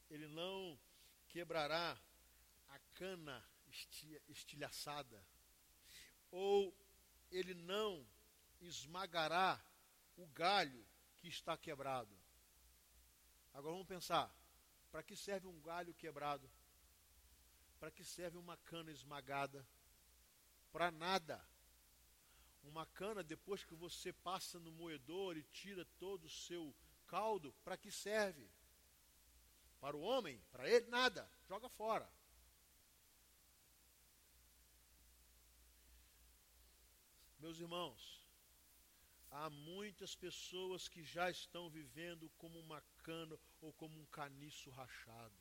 ele 0.09 0.27
não 0.29 0.79
quebrará 1.27 1.95
a 2.69 2.79
cana 2.93 3.43
estilhaçada, 4.29 5.21
ou 6.31 6.73
ele 7.29 7.53
não 7.53 8.07
esmagará 8.61 9.61
o 10.17 10.25
galho 10.27 10.85
que 11.17 11.27
está 11.27 11.57
quebrado. 11.57 12.15
Agora 13.53 13.73
vamos 13.73 13.87
pensar: 13.87 14.33
para 14.91 15.03
que 15.03 15.15
serve 15.15 15.47
um 15.47 15.61
galho 15.61 15.93
quebrado? 15.93 16.49
Para 17.79 17.91
que 17.91 18.03
serve 18.03 18.37
uma 18.37 18.57
cana 18.57 18.91
esmagada? 18.91 19.67
Para 20.71 20.91
nada. 20.91 21.45
Uma 22.63 22.85
cana, 22.87 23.23
depois 23.23 23.63
que 23.63 23.75
você 23.75 24.11
passa 24.11 24.59
no 24.59 24.71
moedor 24.71 25.37
e 25.37 25.43
tira 25.43 25.85
todo 25.99 26.25
o 26.25 26.29
seu 26.29 26.75
caldo, 27.05 27.53
para 27.63 27.77
que 27.77 27.91
serve? 27.91 28.49
Para 29.79 29.95
o 29.95 30.01
homem, 30.01 30.41
para 30.51 30.67
ele, 30.67 30.87
nada, 30.87 31.29
joga 31.47 31.69
fora. 31.69 32.09
Meus 37.37 37.59
irmãos, 37.59 38.24
há 39.37 39.49
muitas 39.49 40.15
pessoas 40.15 40.87
que 40.87 41.03
já 41.03 41.29
estão 41.29 41.69
vivendo 41.69 42.29
como 42.37 42.57
uma 42.59 42.81
cana 43.03 43.37
ou 43.61 43.73
como 43.73 43.99
um 43.99 44.05
caniço 44.05 44.69
rachado. 44.69 45.35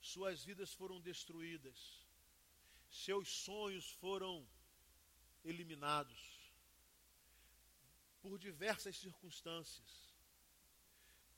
Suas 0.00 0.44
vidas 0.44 0.72
foram 0.72 1.00
destruídas, 1.00 2.06
seus 2.90 3.28
sonhos 3.28 3.90
foram 3.92 4.46
eliminados 5.44 6.52
por 8.20 8.38
diversas 8.38 8.96
circunstâncias. 8.98 10.14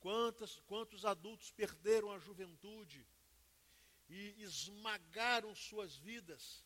Quantas, 0.00 0.58
quantos 0.66 1.04
adultos 1.04 1.52
perderam 1.52 2.10
a 2.10 2.18
juventude 2.18 3.06
e 4.08 4.42
esmagaram 4.42 5.54
suas 5.54 5.96
vidas 5.96 6.64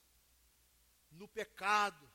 no 1.11 1.29
pecado, 1.29 2.11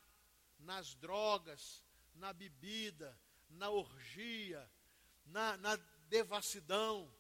nas 0.58 0.96
drogas, 0.96 1.84
na 2.16 2.34
bebida, 2.34 3.18
na 3.50 3.70
orgia, 3.70 4.70
na, 5.26 5.58
na 5.58 5.76
devassidão. 6.08 7.14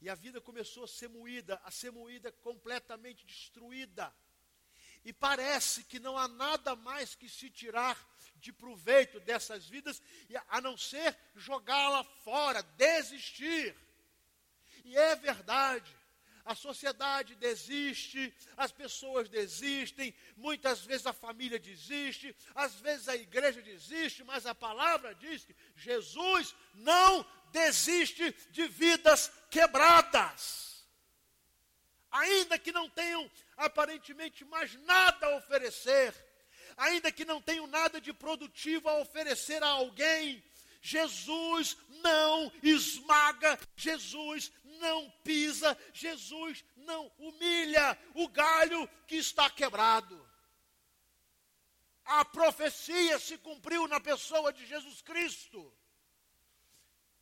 E 0.00 0.08
a 0.08 0.14
vida 0.14 0.40
começou 0.40 0.84
a 0.84 0.88
ser 0.88 1.08
moída, 1.08 1.60
a 1.64 1.70
ser 1.70 1.90
moída 1.90 2.32
completamente 2.32 3.26
destruída. 3.26 4.14
E 5.04 5.12
parece 5.12 5.84
que 5.84 5.98
não 5.98 6.16
há 6.16 6.28
nada 6.28 6.76
mais 6.76 7.14
que 7.14 7.28
se 7.28 7.50
tirar 7.50 7.98
de 8.36 8.52
proveito 8.52 9.20
dessas 9.20 9.66
vidas, 9.66 10.02
a 10.48 10.60
não 10.60 10.76
ser 10.76 11.16
jogá-la 11.34 12.04
fora, 12.04 12.62
desistir. 12.62 13.76
E 14.84 14.96
é 14.96 15.16
verdade 15.16 15.99
a 16.50 16.54
sociedade 16.56 17.36
desiste, 17.36 18.34
as 18.56 18.72
pessoas 18.72 19.28
desistem, 19.28 20.12
muitas 20.36 20.80
vezes 20.80 21.06
a 21.06 21.12
família 21.12 21.60
desiste, 21.60 22.34
às 22.56 22.74
vezes 22.74 23.08
a 23.08 23.14
igreja 23.14 23.62
desiste, 23.62 24.24
mas 24.24 24.46
a 24.46 24.54
palavra 24.54 25.14
diz 25.14 25.44
que 25.44 25.54
Jesus 25.76 26.52
não 26.74 27.24
desiste 27.52 28.34
de 28.50 28.66
vidas 28.66 29.30
quebradas. 29.48 30.84
Ainda 32.10 32.58
que 32.58 32.72
não 32.72 32.90
tenham 32.90 33.30
aparentemente 33.56 34.44
mais 34.44 34.74
nada 34.82 35.26
a 35.28 35.36
oferecer, 35.36 36.12
ainda 36.76 37.12
que 37.12 37.24
não 37.24 37.40
tenham 37.40 37.68
nada 37.68 38.00
de 38.00 38.12
produtivo 38.12 38.88
a 38.88 38.98
oferecer 38.98 39.62
a 39.62 39.68
alguém, 39.68 40.42
Jesus 40.82 41.76
não 42.02 42.50
esmaga, 42.62 43.58
Jesus 43.76 44.50
não 44.80 45.08
pisa, 45.22 45.78
Jesus 45.92 46.64
não 46.76 47.10
humilha 47.18 47.96
o 48.14 48.28
galho 48.28 48.88
que 49.06 49.16
está 49.16 49.48
quebrado. 49.48 50.28
A 52.04 52.24
profecia 52.24 53.18
se 53.18 53.38
cumpriu 53.38 53.86
na 53.86 54.00
pessoa 54.00 54.52
de 54.52 54.66
Jesus 54.66 55.00
Cristo, 55.02 55.72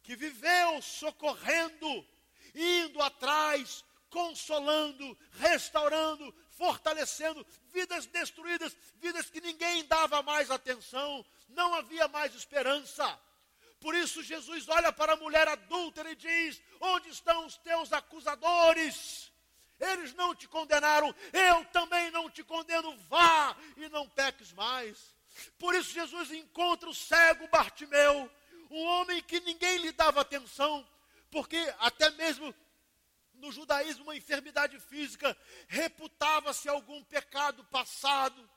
que 0.02 0.16
viveu 0.16 0.80
socorrendo, 0.80 2.06
indo 2.54 3.02
atrás, 3.02 3.84
consolando, 4.08 5.18
restaurando, 5.32 6.34
fortalecendo 6.50 7.46
vidas 7.70 8.06
destruídas, 8.06 8.74
vidas 8.94 9.28
que 9.28 9.40
ninguém 9.40 9.84
dava 9.84 10.22
mais 10.22 10.50
atenção, 10.50 11.24
não 11.48 11.74
havia 11.74 12.08
mais 12.08 12.34
esperança. 12.34 13.20
Por 13.80 13.94
isso 13.94 14.22
Jesus 14.22 14.68
olha 14.68 14.92
para 14.92 15.12
a 15.12 15.16
mulher 15.16 15.46
adúltera 15.48 16.10
e 16.10 16.16
diz: 16.16 16.60
Onde 16.80 17.08
estão 17.10 17.46
os 17.46 17.56
teus 17.58 17.92
acusadores? 17.92 19.32
Eles 19.78 20.12
não 20.14 20.34
te 20.34 20.48
condenaram, 20.48 21.14
eu 21.32 21.64
também 21.66 22.10
não 22.10 22.28
te 22.28 22.42
condeno. 22.42 22.96
Vá 23.08 23.56
e 23.76 23.88
não 23.88 24.08
peques 24.08 24.52
mais. 24.52 25.16
Por 25.58 25.74
isso 25.74 25.92
Jesus 25.92 26.32
encontra 26.32 26.88
o 26.88 26.94
cego 26.94 27.46
Bartimeu, 27.48 28.30
um 28.70 28.82
homem 28.82 29.22
que 29.22 29.38
ninguém 29.40 29.78
lhe 29.78 29.92
dava 29.92 30.20
atenção, 30.20 30.86
porque 31.30 31.56
até 31.78 32.10
mesmo 32.10 32.52
no 33.34 33.52
judaísmo 33.52 34.04
uma 34.04 34.16
enfermidade 34.16 34.78
física 34.80 35.36
reputava-se 35.68 36.68
algum 36.68 37.02
pecado 37.04 37.62
passado, 37.64 38.50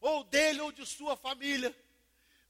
ou 0.00 0.22
dele 0.24 0.60
ou 0.60 0.70
de 0.70 0.84
sua 0.84 1.16
família. 1.16 1.74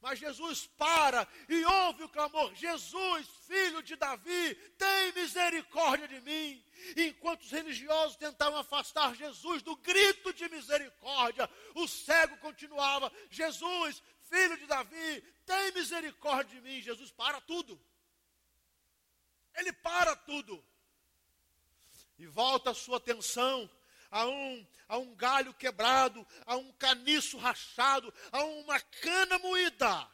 Mas 0.05 0.19
Jesus 0.19 0.67
para 0.77 1.27
e 1.49 1.65
ouve 1.65 2.05
o 2.05 2.09
clamor: 2.11 2.55
Jesus, 2.55 3.27
filho 3.47 3.83
de 3.83 3.97
Davi, 3.97 4.55
tem 4.77 5.13
misericórdia 5.15 6.07
de 6.07 6.21
mim. 6.21 6.63
Enquanto 6.95 7.41
os 7.41 7.51
religiosos 7.51 8.15
tentavam 8.17 8.59
afastar 8.59 9.17
Jesus 9.17 9.63
do 9.63 9.75
grito 9.77 10.31
de 10.35 10.47
misericórdia, 10.51 11.49
o 11.75 11.89
cego 11.89 12.37
continuava: 12.37 13.11
Jesus, 13.31 14.03
filho 14.29 14.59
de 14.59 14.67
Davi, 14.67 15.23
tem 15.47 15.73
misericórdia 15.73 16.55
de 16.55 16.61
mim. 16.61 16.83
Jesus 16.83 17.11
para 17.11 17.41
tudo. 17.41 17.81
Ele 19.57 19.73
para 19.73 20.15
tudo. 20.15 20.63
E 22.19 22.27
volta 22.27 22.73
a 22.73 22.75
sua 22.75 22.99
atenção 22.99 23.71
a 24.15 24.25
um, 24.27 24.67
a 24.87 24.97
um 24.97 25.13
galho 25.17 25.53
quebrado, 25.53 26.25
a 26.47 26.55
um 26.55 26.73
caniço 26.75 27.37
rachado, 27.37 28.15
a 28.31 28.45
uma 28.45 28.81
cana 28.81 29.41
moída. 29.41 30.09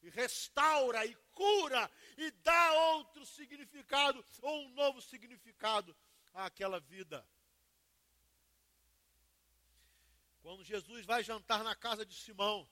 E 0.00 0.08
restaura 0.10 1.04
e 1.04 1.12
cura 1.32 1.90
e 2.16 2.30
dá 2.30 2.72
outro 2.92 3.26
significado 3.26 4.24
ou 4.42 4.64
um 4.64 4.68
novo 4.74 5.02
significado 5.02 5.94
àquela 6.32 6.78
vida. 6.78 7.26
Quando 10.40 10.62
Jesus 10.62 11.04
vai 11.04 11.24
jantar 11.24 11.64
na 11.64 11.74
casa 11.74 12.06
de 12.06 12.14
Simão, 12.14 12.68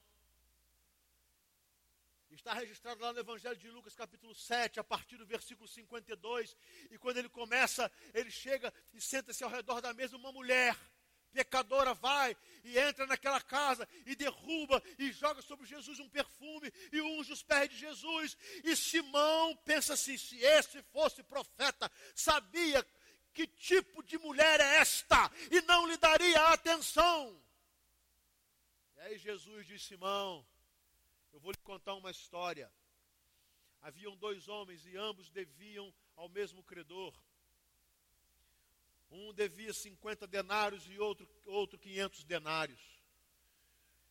Está 2.33 2.55
registrado 2.55 3.03
lá 3.03 3.13
no 3.13 3.21
Evangelho 3.21 3.57
de 3.57 3.71
Lucas, 3.71 3.95
capítulo 3.95 4.35
7, 4.35 4.81
a 4.81 4.85
partir 4.85 5.19
do 5.19 5.27
versículo 5.27 5.69
52. 5.69 6.57
E 6.91 6.97
quando 6.97 7.19
ele 7.19 7.29
começa, 7.29 7.93
ele 8.15 8.31
chega 8.31 8.73
e 8.95 9.01
senta-se 9.01 9.45
ao 9.45 9.51
redor 9.51 9.83
da 9.83 9.93
mesa 9.93 10.17
uma 10.17 10.33
mulher 10.33 10.75
pecadora 11.31 11.95
vai 11.95 12.37
e 12.65 12.79
entra 12.79 13.07
naquela 13.07 13.41
casa 13.41 13.89
e 14.07 14.15
derruba 14.15 14.83
e 14.99 15.13
joga 15.13 15.41
sobre 15.43 15.67
Jesus 15.67 15.99
um 15.99 16.09
perfume 16.09 16.73
e 16.91 17.01
unge 17.01 17.33
os 17.33 17.43
pés 17.43 17.69
de 17.69 17.77
Jesus. 17.77 18.37
E 18.65 18.75
Simão 18.75 19.55
pensa 19.65 19.93
assim: 19.93 20.17
se 20.17 20.39
esse 20.39 20.83
fosse 20.85 21.23
profeta, 21.23 21.91
sabia 22.15 22.87
que 23.35 23.47
tipo 23.47 24.03
de 24.03 24.19
mulher 24.19 24.59
é 24.59 24.77
esta 24.77 25.31
e 25.51 25.61
não 25.63 25.87
lhe 25.87 25.99
daria 25.99 26.49
atenção. 26.49 27.43
E 28.97 29.01
aí 29.01 29.19
Jesus 29.19 29.67
diz: 29.67 29.83
Simão, 29.83 30.47
eu 31.33 31.41
vou 31.41 31.53
lhe 31.53 31.59
contar 31.59 31.95
uma 31.95 32.11
história. 32.11 32.71
Haviam 33.81 34.17
dois 34.17 34.49
homens 34.49 34.87
e 34.87 34.97
ambos 34.97 35.31
deviam 35.31 35.93
ao 36.15 36.29
mesmo 36.29 36.63
credor. 36.63 37.15
Um 39.11 39.33
devia 39.33 39.73
50 39.73 40.27
denários 40.27 40.87
e 40.89 40.99
outro, 40.99 41.29
outro 41.47 41.79
500 41.79 42.25
denários. 42.25 42.81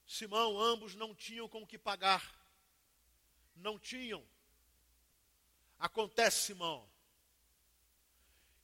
Simão, 0.05 0.59
ambos 0.59 0.93
não 0.93 1.15
tinham 1.15 1.47
com 1.47 1.65
que 1.65 1.77
pagar. 1.77 2.37
Não 3.55 3.79
tinham. 3.79 4.23
Acontece, 5.79 6.47
Simão, 6.47 6.87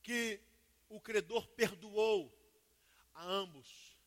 que 0.04 0.40
o 0.90 1.00
credor 1.00 1.48
perdoou 1.48 2.32
a 3.14 3.26
ambos. 3.26 3.98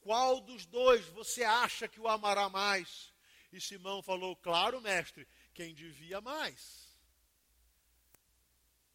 Qual 0.00 0.40
dos 0.40 0.66
dois 0.66 1.06
você 1.06 1.42
acha 1.42 1.88
que 1.88 2.00
o 2.00 2.08
amará 2.08 2.48
mais? 2.48 3.09
E 3.52 3.60
Simão 3.60 4.02
falou: 4.02 4.36
Claro, 4.36 4.80
mestre, 4.80 5.26
quem 5.52 5.74
devia 5.74 6.20
mais. 6.20 6.96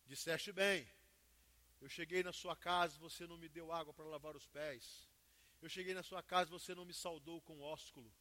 Disseste 0.06 0.52
bem. 0.52 0.88
Eu 1.82 1.90
cheguei 1.90 2.24
na 2.24 2.34
sua 2.34 2.56
casa, 2.56 2.98
você 2.98 3.28
não 3.28 3.38
me 3.38 3.50
deu 3.50 3.72
água 3.72 3.94
para 3.94 4.06
lavar 4.06 4.36
os 4.36 4.48
pés. 4.48 5.08
Eu 5.62 5.70
cheguei 5.70 5.94
na 5.94 6.04
sua 6.04 6.24
casa, 6.24 6.50
você 6.50 6.74
não 6.74 6.86
me 6.86 6.94
saudou 6.94 7.42
com 7.42 7.62
ósculo. 7.62 8.12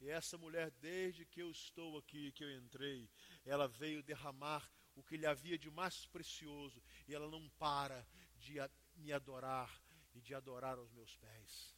E 0.00 0.08
essa 0.08 0.36
mulher, 0.36 0.70
desde 0.80 1.24
que 1.24 1.40
eu 1.40 1.50
estou 1.50 1.98
aqui, 1.98 2.32
que 2.32 2.42
eu 2.42 2.50
entrei, 2.56 3.08
ela 3.44 3.68
veio 3.68 4.02
derramar 4.02 4.68
o 4.96 5.02
que 5.02 5.16
lhe 5.16 5.26
havia 5.26 5.58
de 5.58 5.70
mais 5.70 6.06
precioso, 6.06 6.82
e 7.06 7.14
ela 7.14 7.30
não 7.30 7.48
para 7.50 8.06
de 8.36 8.54
me 8.96 9.12
adorar 9.12 9.82
e 10.14 10.20
de 10.20 10.34
adorar 10.34 10.78
aos 10.78 10.90
meus 10.92 11.16
pés. 11.16 11.74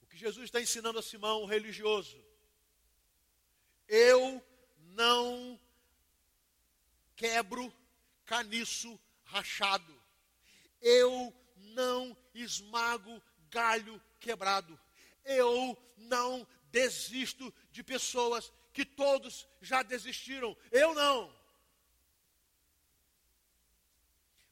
O 0.00 0.03
que 0.14 0.20
Jesus 0.20 0.44
está 0.44 0.60
ensinando 0.60 0.98
a 0.98 1.02
Simão, 1.02 1.42
o 1.42 1.46
religioso, 1.46 2.24
eu 3.88 4.42
não 4.92 5.60
quebro 7.16 7.74
caniço 8.24 8.98
rachado. 9.24 9.92
Eu 10.80 11.34
não 11.56 12.16
esmago 12.32 13.20
galho 13.50 14.00
quebrado. 14.20 14.78
Eu 15.24 15.76
não 15.96 16.46
desisto 16.70 17.52
de 17.72 17.82
pessoas 17.82 18.52
que 18.72 18.84
todos 18.84 19.48
já 19.60 19.82
desistiram. 19.82 20.56
Eu 20.70 20.94
não. 20.94 21.34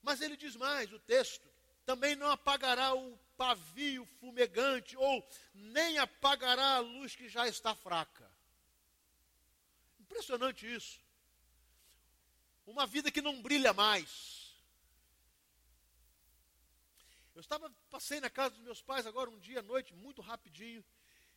Mas 0.03 0.20
ele 0.20 0.37
diz 0.37 0.57
mais, 0.57 0.92
o 0.92 0.98
texto, 0.98 1.48
também 1.87 2.16
não 2.16 2.31
apagará 2.31 2.94
o 2.94 3.16
pavio 3.42 4.07
fumegante, 4.20 4.96
ou 4.96 5.28
nem 5.52 5.98
apagará 5.98 6.76
a 6.76 6.78
luz 6.78 7.16
que 7.16 7.28
já 7.28 7.48
está 7.48 7.74
fraca. 7.74 8.31
Impressionante 9.98 10.72
isso. 10.72 11.00
Uma 12.64 12.87
vida 12.87 13.11
que 13.11 13.20
não 13.20 13.42
brilha 13.42 13.72
mais. 13.72 14.55
Eu 17.35 17.40
estava, 17.40 17.68
passei 17.90 18.20
na 18.20 18.31
casa 18.31 18.50
dos 18.50 18.62
meus 18.62 18.81
pais 18.81 19.09
agora 19.09 19.28
um 19.28 19.40
dia 19.40 19.59
à 19.59 19.62
noite, 19.62 19.92
muito 19.92 20.22
rapidinho, 20.22 20.85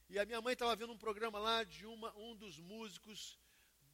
e 0.08 0.20
a 0.20 0.26
minha 0.28 0.41
mãe 0.41 0.54
estava 0.54 0.76
vendo 0.76 0.94
um 0.94 1.00
programa 1.00 1.39
lá 1.39 1.63
de 1.63 1.88
uma, 1.88 2.15
um 2.15 2.36
dos 2.36 2.60
músicos 2.60 3.39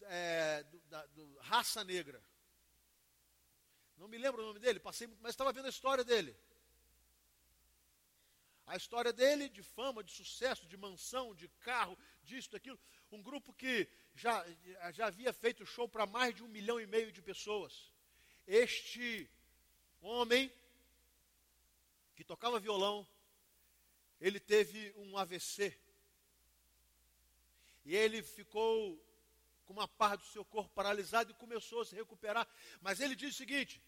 é, 0.01 0.63
do, 0.63 0.81
da, 0.81 1.05
do 1.05 1.37
Raça 1.37 1.81
Negra. 1.85 2.21
Não 3.95 4.09
me 4.09 4.17
lembro 4.17 4.43
o 4.43 4.47
nome 4.47 4.59
dele, 4.59 4.81
passei, 4.81 5.07
mas 5.21 5.31
estava 5.31 5.53
vendo 5.53 5.67
a 5.67 5.69
história 5.69 6.03
dele. 6.03 6.37
A 8.71 8.77
história 8.77 9.11
dele 9.11 9.49
de 9.49 9.61
fama, 9.61 10.01
de 10.01 10.13
sucesso, 10.13 10.65
de 10.65 10.77
mansão, 10.77 11.35
de 11.35 11.49
carro, 11.59 11.97
disso, 12.23 12.49
daquilo. 12.49 12.79
Um 13.11 13.21
grupo 13.21 13.51
que 13.53 13.85
já, 14.15 14.45
já 14.93 15.07
havia 15.07 15.33
feito 15.33 15.65
show 15.65 15.89
para 15.89 16.05
mais 16.05 16.33
de 16.33 16.41
um 16.41 16.47
milhão 16.47 16.79
e 16.79 16.87
meio 16.87 17.11
de 17.11 17.21
pessoas. 17.21 17.91
Este 18.47 19.29
homem, 19.99 20.49
que 22.15 22.23
tocava 22.23 22.61
violão, 22.61 23.05
ele 24.21 24.39
teve 24.39 24.93
um 24.95 25.17
AVC. 25.17 25.77
E 27.83 27.93
ele 27.93 28.23
ficou 28.23 28.97
com 29.65 29.73
uma 29.73 29.87
parte 29.89 30.21
do 30.21 30.31
seu 30.31 30.45
corpo 30.45 30.73
paralisado 30.73 31.31
e 31.31 31.33
começou 31.33 31.81
a 31.81 31.85
se 31.85 31.93
recuperar. 31.93 32.47
Mas 32.79 33.01
ele 33.01 33.17
diz 33.17 33.33
o 33.35 33.37
seguinte: 33.37 33.83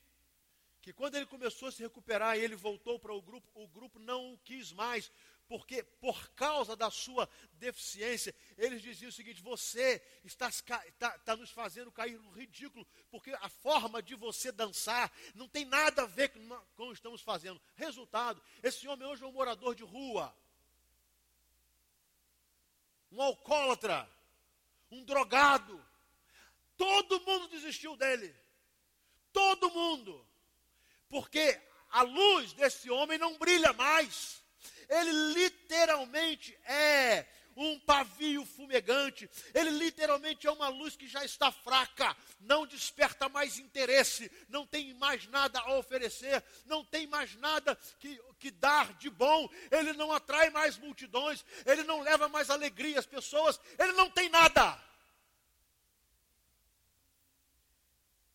que 0.84 0.92
quando 0.92 1.16
ele 1.16 1.26
começou 1.26 1.70
a 1.70 1.72
se 1.72 1.82
recuperar 1.82 2.38
e 2.38 2.42
ele 2.42 2.58
voltou 2.58 3.00
para 3.00 3.14
o 3.14 3.22
grupo, 3.22 3.50
o 3.54 3.66
grupo 3.70 3.98
não 4.00 4.34
o 4.34 4.38
quis 4.40 4.74
mais, 4.74 5.10
porque 5.48 5.82
por 5.82 6.30
causa 6.32 6.76
da 6.76 6.92
sua 6.92 7.28
deficiência, 7.54 8.36
eles 8.58 8.82
diziam 8.82 9.08
o 9.08 9.12
seguinte: 9.14 9.42
você 9.42 10.04
está, 10.26 10.50
está, 10.50 10.86
está, 10.86 11.38
nos 11.38 11.52
fazendo 11.52 11.90
cair 11.90 12.20
no 12.20 12.32
ridículo, 12.32 12.86
porque 13.10 13.32
a 13.32 13.48
forma 13.48 14.04
de 14.04 14.14
você 14.14 14.52
dançar 14.52 15.10
não 15.34 15.48
tem 15.48 15.64
nada 15.64 16.04
a 16.04 16.06
ver 16.06 16.28
com, 16.28 16.50
com 16.76 16.84
o 16.84 16.88
que 16.90 16.96
estamos 16.96 17.22
fazendo. 17.22 17.62
Resultado: 17.78 18.44
esse 18.62 18.86
homem 18.86 19.08
hoje 19.08 19.24
é 19.24 19.28
um 19.28 19.32
morador 19.32 19.74
de 19.76 19.84
rua, 19.84 20.36
um 23.10 23.22
alcoólatra, 23.22 24.06
um 24.92 25.02
drogado. 25.06 25.82
Todo 26.76 27.22
mundo 27.22 27.48
desistiu 27.48 27.96
dele. 27.96 28.36
Todo 29.32 29.72
mundo 29.72 30.28
porque 31.14 31.62
a 31.92 32.02
luz 32.02 32.54
desse 32.54 32.90
homem 32.90 33.20
não 33.20 33.38
brilha 33.38 33.72
mais. 33.74 34.42
Ele 34.90 35.12
literalmente 35.34 36.58
é 36.66 37.24
um 37.56 37.80
pavio 37.82 38.44
fumegante. 38.44 39.30
Ele 39.54 39.70
literalmente 39.70 40.48
é 40.48 40.52
uma 40.52 40.70
luz 40.70 40.96
que 40.96 41.08
já 41.08 41.24
está 41.24 41.52
fraca, 41.52 42.18
não 42.40 42.66
desperta 42.66 43.30
mais 43.30 43.60
interesse, 43.60 44.32
não 44.50 44.66
tem 44.66 44.96
mais 44.96 45.28
nada 45.28 45.60
a 45.60 45.78
oferecer, 45.78 46.44
não 46.66 46.84
tem 46.84 47.06
mais 47.06 47.36
nada 47.36 47.78
que, 48.00 48.20
que 48.40 48.50
dar 48.50 48.92
de 48.96 49.12
bom. 49.12 49.48
Ele 49.70 49.94
não 49.94 50.12
atrai 50.12 50.50
mais 50.50 50.80
multidões, 50.80 51.46
ele 51.64 51.84
não 51.84 52.02
leva 52.02 52.28
mais 52.28 52.50
alegria 52.50 52.98
às 52.98 53.06
pessoas, 53.06 53.60
ele 53.78 53.94
não 53.94 54.10
tem 54.10 54.30
nada. 54.30 54.82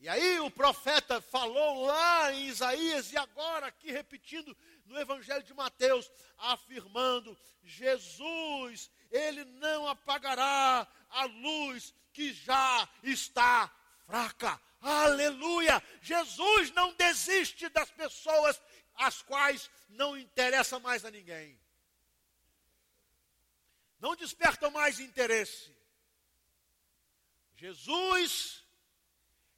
E 0.00 0.08
aí 0.08 0.38
o 0.38 0.50
profeta 0.50 1.20
falou 1.20 1.86
lá 1.86 2.32
em 2.32 2.46
Isaías 2.46 3.12
e 3.12 3.16
agora 3.16 3.66
aqui 3.66 3.90
repetindo 3.90 4.56
no 4.86 4.98
Evangelho 4.98 5.42
de 5.42 5.52
Mateus, 5.52 6.10
afirmando: 6.38 7.36
Jesus, 7.64 8.90
ele 9.10 9.44
não 9.44 9.88
apagará 9.88 10.86
a 11.10 11.24
luz 11.24 11.92
que 12.12 12.32
já 12.32 12.88
está 13.02 13.70
fraca. 14.06 14.60
Aleluia! 14.80 15.82
Jesus 16.00 16.70
não 16.70 16.92
desiste 16.94 17.68
das 17.68 17.90
pessoas 17.90 18.60
as 18.94 19.20
quais 19.22 19.68
não 19.88 20.16
interessa 20.16 20.78
mais 20.78 21.04
a 21.04 21.10
ninguém. 21.10 21.58
Não 23.98 24.14
despertam 24.14 24.70
mais 24.70 25.00
interesse. 25.00 25.76
Jesus 27.56 28.57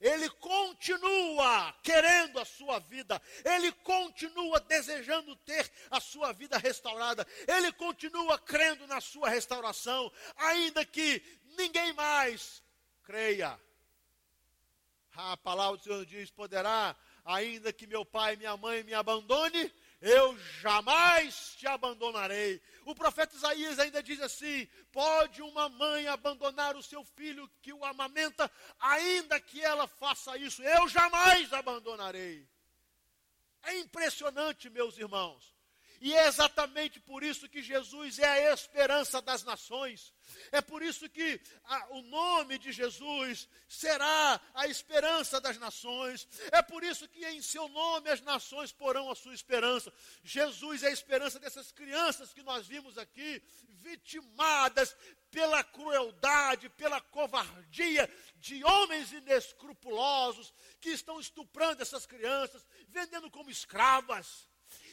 ele 0.00 0.30
continua 0.30 1.74
querendo 1.82 2.38
a 2.38 2.44
sua 2.44 2.78
vida, 2.78 3.20
ele 3.44 3.70
continua 3.72 4.58
desejando 4.60 5.36
ter 5.36 5.70
a 5.90 6.00
sua 6.00 6.32
vida 6.32 6.56
restaurada, 6.56 7.26
ele 7.46 7.70
continua 7.72 8.38
crendo 8.38 8.86
na 8.86 9.00
sua 9.00 9.28
restauração, 9.28 10.10
ainda 10.36 10.84
que 10.84 11.22
ninguém 11.58 11.92
mais 11.92 12.62
creia. 13.02 13.60
A 15.14 15.36
palavra 15.36 15.76
do 15.76 15.84
Senhor 15.84 16.06
diz: 16.06 16.30
poderá, 16.30 16.96
ainda 17.24 17.72
que 17.72 17.86
meu 17.86 18.04
pai 18.04 18.34
e 18.34 18.36
minha 18.38 18.56
mãe 18.56 18.82
me 18.82 18.94
abandone, 18.94 19.70
eu 20.00 20.38
jamais 20.60 21.54
te 21.56 21.66
abandonarei. 21.66 22.60
O 22.84 22.94
profeta 22.94 23.36
Isaías 23.36 23.78
ainda 23.78 24.02
diz 24.02 24.20
assim: 24.20 24.66
pode 24.90 25.42
uma 25.42 25.68
mãe 25.68 26.08
abandonar 26.08 26.76
o 26.76 26.82
seu 26.82 27.04
filho 27.04 27.48
que 27.60 27.72
o 27.72 27.84
amamenta, 27.84 28.50
ainda 28.78 29.38
que 29.40 29.62
ela 29.62 29.86
faça 29.86 30.36
isso, 30.38 30.62
eu 30.62 30.88
jamais 30.88 31.52
abandonarei. 31.52 32.48
É 33.62 33.78
impressionante, 33.78 34.70
meus 34.70 34.96
irmãos. 34.96 35.54
E 36.00 36.14
é 36.14 36.26
exatamente 36.28 36.98
por 36.98 37.22
isso 37.22 37.46
que 37.46 37.62
Jesus 37.62 38.18
é 38.18 38.48
a 38.48 38.54
esperança 38.54 39.20
das 39.20 39.44
nações. 39.44 40.14
É 40.50 40.62
por 40.62 40.82
isso 40.82 41.06
que 41.10 41.38
a, 41.64 41.88
o 41.90 42.00
nome 42.00 42.58
de 42.58 42.72
Jesus 42.72 43.46
será 43.68 44.40
a 44.54 44.66
esperança 44.66 45.38
das 45.42 45.58
nações. 45.58 46.26
É 46.52 46.62
por 46.62 46.82
isso 46.82 47.06
que 47.06 47.26
em 47.26 47.42
seu 47.42 47.68
nome 47.68 48.08
as 48.08 48.22
nações 48.22 48.72
porão 48.72 49.10
a 49.10 49.14
sua 49.14 49.34
esperança. 49.34 49.92
Jesus 50.24 50.82
é 50.82 50.88
a 50.88 50.92
esperança 50.92 51.38
dessas 51.38 51.70
crianças 51.70 52.32
que 52.32 52.42
nós 52.42 52.66
vimos 52.66 52.96
aqui, 52.96 53.42
vitimadas 53.68 54.96
pela 55.30 55.62
crueldade, 55.62 56.70
pela 56.70 57.00
covardia 57.02 58.10
de 58.36 58.64
homens 58.64 59.12
inescrupulosos 59.12 60.54
que 60.80 60.88
estão 60.88 61.20
estuprando 61.20 61.82
essas 61.82 62.06
crianças, 62.06 62.66
vendendo 62.88 63.30
como 63.30 63.50
escravas 63.50 64.48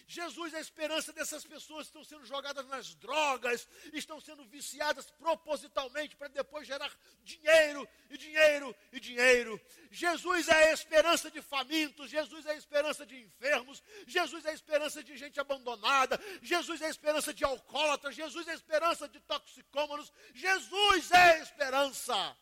Jesus 0.08 0.54
é 0.54 0.58
a 0.58 0.62
esperança 0.62 1.12
dessas 1.12 1.44
pessoas 1.44 1.82
que 1.82 1.90
estão 1.90 2.04
sendo 2.04 2.26
jogadas 2.26 2.66
nas 2.68 2.96
drogas, 2.96 3.68
estão 3.92 4.22
sendo 4.22 4.46
viciadas 4.46 5.12
propositalmente 5.12 6.16
para 6.16 6.30
depois 6.30 6.66
gerar 6.66 6.90
dinheiro 7.24 7.88
e 8.10 8.18
dinheiro 8.18 8.74
e 8.94 9.02
dinheiro. 9.02 9.60
Jesus 9.92 10.48
é 10.48 10.70
a 10.70 10.74
esperança 10.74 11.30
de 11.30 11.42
famintos, 11.42 12.10
Jesus 12.10 12.46
é 12.46 12.52
a 12.52 12.56
esperança 12.56 13.06
de 13.06 13.20
enfermos, 13.20 13.84
Jesus 14.08 14.46
é 14.46 14.52
a 14.52 14.54
esperança 14.54 15.04
de 15.04 15.18
gente 15.18 15.42
abandonada, 15.42 16.18
Jesus 16.42 16.82
é 16.82 16.86
a 16.86 16.90
esperança 16.90 17.34
de 17.34 17.44
alcoólatras, 17.44 18.16
Jesus 18.16 18.48
é 18.48 18.52
a 18.52 18.56
esperança 18.56 19.10
de 19.10 19.20
toxicômanos, 19.20 20.12
Jesus 20.34 21.12
é 21.12 21.32
a 21.34 21.40
esperança 21.40 22.38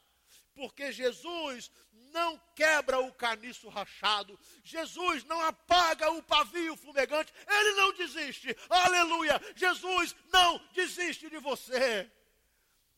porque 0.56 0.92
Jesus 0.92 1.70
não 2.16 2.40
quebra 2.56 2.98
o 3.02 3.14
caniço 3.14 3.68
rachado, 3.68 4.40
Jesus 4.64 5.26
não 5.26 5.40
apaga 5.42 6.10
o 6.12 6.24
pavio 6.24 6.78
fumegante, 6.78 7.34
ele 7.46 7.72
não 7.74 7.92
desiste, 7.94 8.56
aleluia, 8.70 9.36
Jesus 9.54 10.16
não 10.32 10.58
desiste 10.70 11.30
de 11.30 11.38
você. 11.40 12.10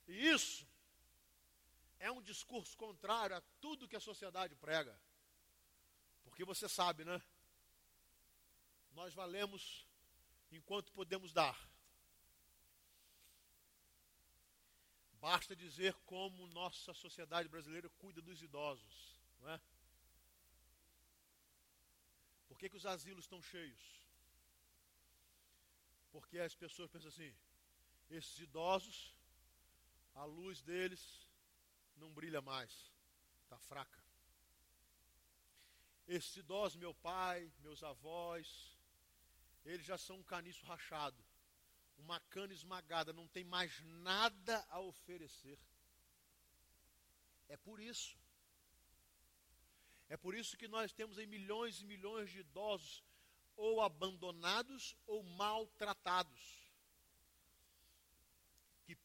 E 0.08 0.30
isso 0.30 0.66
é 2.00 2.12
um 2.12 2.22
discurso 2.22 2.78
contrário 2.78 3.36
a 3.36 3.42
tudo 3.60 3.88
que 3.88 3.96
a 3.96 4.08
sociedade 4.10 4.56
prega, 4.56 4.96
porque 6.24 6.46
você 6.46 6.70
sabe, 6.70 7.04
né? 7.04 7.20
Nós 8.92 9.16
valemos 9.16 9.88
enquanto 10.52 10.92
podemos 10.92 11.34
dar. 11.34 11.58
Basta 15.30 15.54
dizer 15.54 15.94
como 16.06 16.48
nossa 16.48 16.94
sociedade 16.94 17.50
brasileira 17.50 17.90
cuida 18.02 18.22
dos 18.22 18.42
idosos, 18.42 19.20
não 19.42 19.50
é? 19.50 19.60
Por 22.48 22.58
que, 22.58 22.70
que 22.70 22.78
os 22.78 22.86
asilos 22.86 23.26
estão 23.26 23.42
cheios? 23.42 23.84
Porque 26.14 26.40
as 26.40 26.56
pessoas 26.56 26.90
pensam 26.90 27.10
assim: 27.10 27.36
esses 28.10 28.40
idosos, 28.40 29.14
a 30.16 30.24
luz 30.24 30.62
deles 30.62 31.28
não 31.98 32.14
brilha 32.14 32.42
mais, 32.42 32.72
está 33.44 33.60
fraca. 33.60 34.02
Esses 36.08 36.38
idosos, 36.38 36.78
meu 36.78 36.94
pai, 36.94 37.52
meus 37.60 37.84
avós, 37.84 38.80
eles 39.66 39.86
já 39.86 39.98
são 39.98 40.20
um 40.20 40.24
caniço 40.24 40.66
rachado 40.66 41.27
uma 41.98 42.20
cana 42.20 42.54
esmagada, 42.54 43.12
não 43.12 43.28
tem 43.28 43.44
mais 43.44 43.80
nada 43.82 44.66
a 44.70 44.80
oferecer. 44.80 45.60
É 47.50 47.58
por 47.58 47.80
isso. 47.80 48.18
É 50.10 50.16
por 50.16 50.36
isso 50.36 50.58
que 50.58 50.68
nós 50.68 50.94
temos 50.94 51.18
aí 51.18 51.28
milhões 51.28 51.82
e 51.82 51.86
milhões 51.86 52.30
de 52.30 52.40
idosos 52.40 53.04
ou 53.56 53.82
abandonados 53.82 54.96
ou 55.06 55.24
maltratados. 55.24 56.72
Que, 58.86 58.98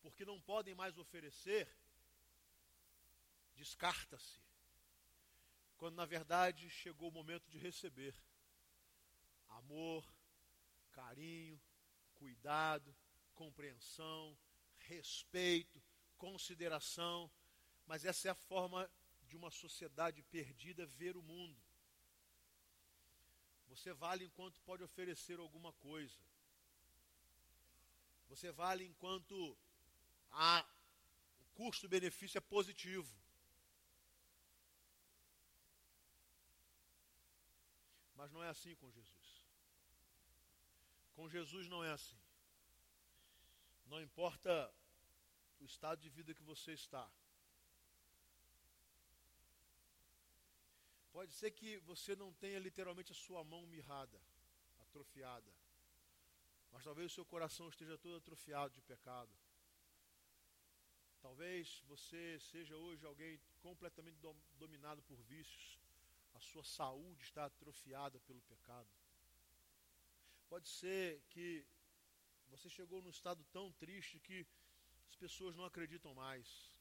porque 0.00 0.24
não 0.24 0.40
podem 0.40 0.74
mais 0.74 0.96
oferecer, 0.96 1.68
descarta-se. 3.54 4.40
Quando 5.76 5.96
na 5.96 6.06
verdade 6.06 6.70
chegou 6.70 7.10
o 7.10 7.12
momento 7.12 7.50
de 7.50 7.58
receber 7.58 8.14
amor, 9.48 10.06
carinho, 10.92 11.60
cuidado, 12.18 12.94
compreensão, 13.34 14.36
respeito, 14.78 15.82
consideração, 16.16 17.30
mas 17.86 18.04
essa 18.04 18.28
é 18.28 18.30
a 18.30 18.34
forma 18.34 18.90
de 19.28 19.36
uma 19.36 19.50
sociedade 19.50 20.22
perdida 20.22 20.86
ver 20.86 21.16
o 21.16 21.22
mundo. 21.22 21.60
Você 23.68 23.92
vale 23.92 24.24
enquanto 24.24 24.60
pode 24.60 24.82
oferecer 24.82 25.38
alguma 25.38 25.72
coisa. 25.74 26.18
Você 28.28 28.50
vale 28.50 28.84
enquanto 28.84 29.56
a, 30.30 30.66
o 31.40 31.44
custo-benefício 31.54 32.38
é 32.38 32.40
positivo. 32.40 33.12
Mas 38.14 38.32
não 38.32 38.42
é 38.42 38.48
assim 38.48 38.74
com 38.76 38.90
Jesus. 38.90 39.15
Com 41.16 41.28
Jesus 41.28 41.66
não 41.66 41.82
é 41.82 41.90
assim. 41.90 42.18
Não 43.86 44.00
importa 44.00 44.52
o 45.58 45.64
estado 45.64 46.00
de 46.00 46.10
vida 46.10 46.34
que 46.34 46.42
você 46.42 46.72
está. 46.72 47.10
Pode 51.16 51.32
ser 51.32 51.50
que 51.52 51.78
você 51.78 52.14
não 52.14 52.30
tenha 52.34 52.58
literalmente 52.58 53.12
a 53.12 53.14
sua 53.14 53.42
mão 53.42 53.66
mirrada, 53.66 54.20
atrofiada. 54.80 55.50
Mas 56.70 56.84
talvez 56.84 57.10
o 57.10 57.14
seu 57.14 57.24
coração 57.24 57.70
esteja 57.70 57.96
todo 57.96 58.16
atrofiado 58.16 58.74
de 58.74 58.82
pecado. 58.82 59.32
Talvez 61.22 61.82
você 61.88 62.38
seja 62.38 62.76
hoje 62.76 63.06
alguém 63.06 63.40
completamente 63.62 64.18
dominado 64.58 65.02
por 65.04 65.18
vícios. 65.22 65.80
A 66.34 66.40
sua 66.40 66.62
saúde 66.62 67.22
está 67.22 67.46
atrofiada 67.46 68.20
pelo 68.20 68.42
pecado. 68.42 68.88
Pode 70.48 70.68
ser 70.68 71.20
que 71.30 71.66
você 72.48 72.70
chegou 72.70 73.02
num 73.02 73.10
estado 73.10 73.44
tão 73.52 73.72
triste 73.72 74.20
que 74.20 74.46
as 75.08 75.16
pessoas 75.16 75.56
não 75.56 75.64
acreditam 75.64 76.14
mais. 76.14 76.72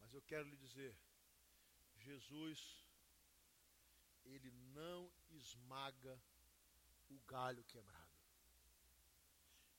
Mas 0.00 0.12
eu 0.12 0.22
quero 0.22 0.48
lhe 0.48 0.56
dizer, 0.58 0.94
Jesus, 1.96 2.86
ele 4.24 4.50
não 4.74 5.10
esmaga 5.30 6.20
o 7.08 7.18
galho 7.20 7.64
quebrado. 7.64 8.12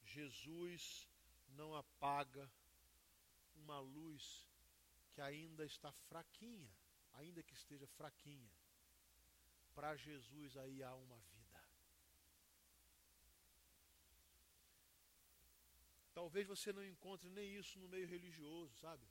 Jesus 0.04 1.08
não 1.50 1.76
apaga 1.76 2.52
uma 3.56 3.80
luz 3.80 4.48
que 5.12 5.22
ainda 5.22 5.64
está 5.66 5.92
fraquinha, 6.10 6.76
ainda 7.14 7.44
que 7.44 7.54
esteja 7.54 7.86
fraquinha 7.88 8.52
para 9.76 9.96
Jesus 9.96 10.56
aí 10.58 10.84
há 10.84 10.94
uma 10.96 11.18
vida. 11.18 11.34
Talvez 16.14 16.48
você 16.48 16.72
não 16.72 16.86
encontre 16.86 17.30
nem 17.30 17.56
isso 17.56 17.80
no 17.80 17.88
meio 17.88 18.08
religioso, 18.08 18.74
sabe? 18.78 19.06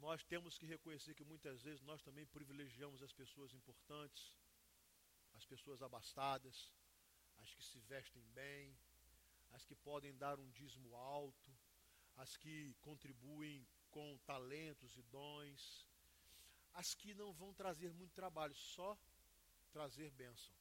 Nós 0.00 0.22
temos 0.22 0.56
que 0.58 0.66
reconhecer 0.66 1.14
que 1.14 1.24
muitas 1.24 1.62
vezes 1.62 1.82
nós 1.82 2.02
também 2.02 2.26
privilegiamos 2.26 3.02
as 3.02 3.12
pessoas 3.12 3.52
importantes, 3.52 4.32
as 5.32 5.44
pessoas 5.44 5.82
abastadas, 5.82 6.72
as 7.38 7.52
que 7.54 7.64
se 7.64 7.80
vestem 7.80 8.22
bem, 8.34 8.78
as 9.50 9.64
que 9.64 9.74
podem 9.74 10.16
dar 10.16 10.38
um 10.38 10.50
dízimo 10.50 10.94
alto, 10.94 11.50
as 12.16 12.36
que 12.36 12.74
contribuem 12.80 13.66
com 13.90 14.18
talentos 14.18 14.96
e 14.96 15.02
dons, 15.02 15.87
as 16.80 16.94
que 16.94 17.12
não 17.12 17.32
vão 17.32 17.52
trazer 17.52 17.92
muito 17.92 18.14
trabalho, 18.14 18.54
só 18.54 18.96
trazer 19.72 20.12
bênção. 20.12 20.54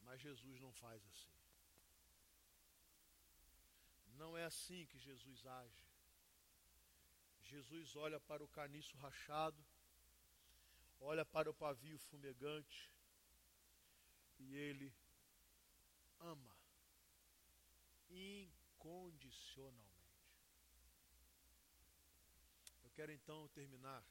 Mas 0.00 0.18
Jesus 0.18 0.60
não 0.62 0.72
faz 0.72 1.06
assim. 1.08 1.36
Não 4.16 4.34
é 4.34 4.44
assim 4.44 4.86
que 4.86 4.98
Jesus 4.98 5.46
age. 5.46 5.84
Jesus 7.42 7.94
olha 7.96 8.18
para 8.18 8.42
o 8.42 8.48
caniço 8.48 8.96
rachado, 8.96 9.62
olha 11.00 11.24
para 11.26 11.50
o 11.50 11.54
pavio 11.54 11.98
fumegante 11.98 12.90
e 14.38 14.54
ele 14.54 14.90
ama 16.18 16.56
incondicionalmente. 18.08 19.93
Quero 22.94 23.12
então 23.12 23.48
terminar. 23.48 24.02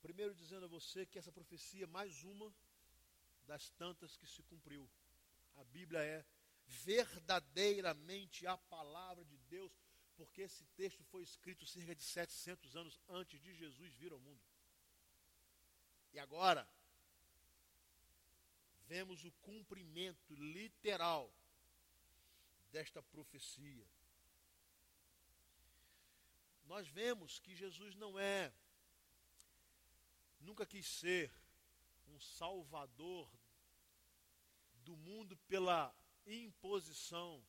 Primeiro 0.00 0.34
dizendo 0.34 0.64
a 0.64 0.68
você 0.68 1.06
que 1.06 1.18
essa 1.18 1.32
profecia 1.32 1.84
é 1.84 1.86
mais 1.86 2.22
uma 2.24 2.52
das 3.46 3.70
tantas 3.70 4.16
que 4.16 4.26
se 4.26 4.42
cumpriu. 4.42 4.88
A 5.56 5.64
Bíblia 5.64 6.02
é 6.02 6.24
verdadeiramente 6.66 8.46
a 8.46 8.56
palavra 8.56 9.24
de 9.24 9.36
Deus, 9.48 9.72
porque 10.16 10.42
esse 10.42 10.64
texto 10.76 11.02
foi 11.04 11.22
escrito 11.22 11.66
cerca 11.66 11.94
de 11.94 12.02
700 12.02 12.76
anos 12.76 13.00
antes 13.08 13.40
de 13.40 13.54
Jesus 13.54 13.92
vir 13.94 14.12
ao 14.12 14.18
mundo. 14.18 14.42
E 16.12 16.18
agora, 16.18 16.68
vemos 18.86 19.24
o 19.24 19.32
cumprimento 19.40 20.34
literal 20.34 21.32
desta 22.70 23.02
profecia 23.02 23.86
nós 26.64 26.88
vemos 26.88 27.38
que 27.38 27.54
Jesus 27.54 27.94
não 27.94 28.18
é, 28.18 28.52
nunca 30.40 30.66
quis 30.66 30.86
ser 30.86 31.32
um 32.08 32.20
salvador 32.20 33.28
do 34.84 34.96
mundo 34.96 35.36
pela 35.48 35.94
imposição 36.26 37.44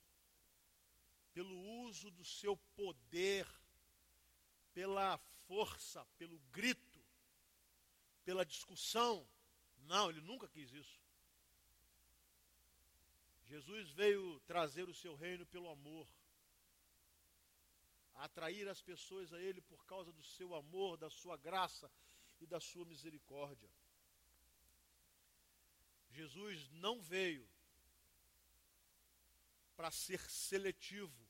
pelo 1.34 1.60
uso 1.86 2.12
do 2.12 2.24
seu 2.24 2.56
poder, 2.76 3.48
pela 4.74 5.18
força, 5.48 6.06
pelo 6.18 6.40
grito, 6.52 7.04
pela 8.24 8.46
discussão. 8.46 9.28
Não, 9.80 10.10
ele 10.10 10.22
nunca 10.22 10.48
quis 10.48 10.72
isso. 10.72 11.02
Jesus 13.46 13.90
veio 13.92 14.40
trazer 14.42 14.88
o 14.88 14.94
seu 14.94 15.16
reino 15.16 15.46
pelo 15.48 15.70
amor, 15.70 16.08
atrair 18.16 18.68
as 18.68 18.82
pessoas 18.82 19.34
a 19.34 19.40
Ele 19.42 19.62
por 19.62 19.86
causa 19.86 20.12
do 20.12 20.24
seu 20.24 20.54
amor, 20.56 20.98
da 20.98 21.10
sua 21.10 21.38
graça 21.38 21.92
e 22.40 22.46
da 22.46 22.60
sua 22.60 22.86
misericórdia. 22.86 23.70
Jesus 26.10 26.70
não 26.72 27.02
veio 27.02 27.48
para 29.76 29.90
ser 29.90 30.20
seletivo, 30.30 31.28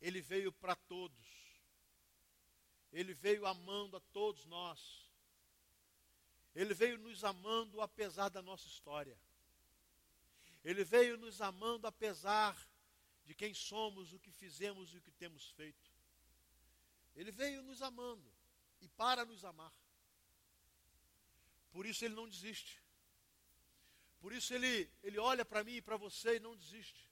ele 0.00 0.20
veio 0.20 0.52
para 0.52 0.74
todos, 0.74 1.26
ele 2.92 3.14
veio 3.14 3.46
amando 3.46 3.96
a 3.96 4.00
todos 4.00 4.44
nós, 4.46 5.10
ele 6.54 6.74
veio 6.74 6.98
nos 6.98 7.22
amando 7.24 7.80
apesar 7.80 8.28
da 8.28 8.42
nossa 8.42 8.66
história. 8.66 9.18
Ele 10.64 10.84
veio 10.84 11.16
nos 11.16 11.40
amando 11.40 11.86
apesar 11.86 12.56
de 13.24 13.34
quem 13.34 13.54
somos, 13.54 14.12
o 14.12 14.18
que 14.18 14.30
fizemos 14.32 14.92
e 14.92 14.98
o 14.98 15.02
que 15.02 15.10
temos 15.12 15.50
feito. 15.50 15.90
Ele 17.14 17.30
veio 17.30 17.62
nos 17.62 17.82
amando 17.82 18.32
e 18.80 18.88
para 18.88 19.24
nos 19.24 19.44
amar. 19.44 19.72
Por 21.70 21.86
isso 21.86 22.04
ele 22.04 22.14
não 22.14 22.28
desiste. 22.28 22.82
Por 24.20 24.32
isso 24.32 24.54
ele, 24.54 24.90
ele 25.02 25.18
olha 25.18 25.44
para 25.44 25.64
mim 25.64 25.74
e 25.74 25.82
para 25.82 25.96
você 25.96 26.36
e 26.36 26.40
não 26.40 26.56
desiste. 26.56 27.10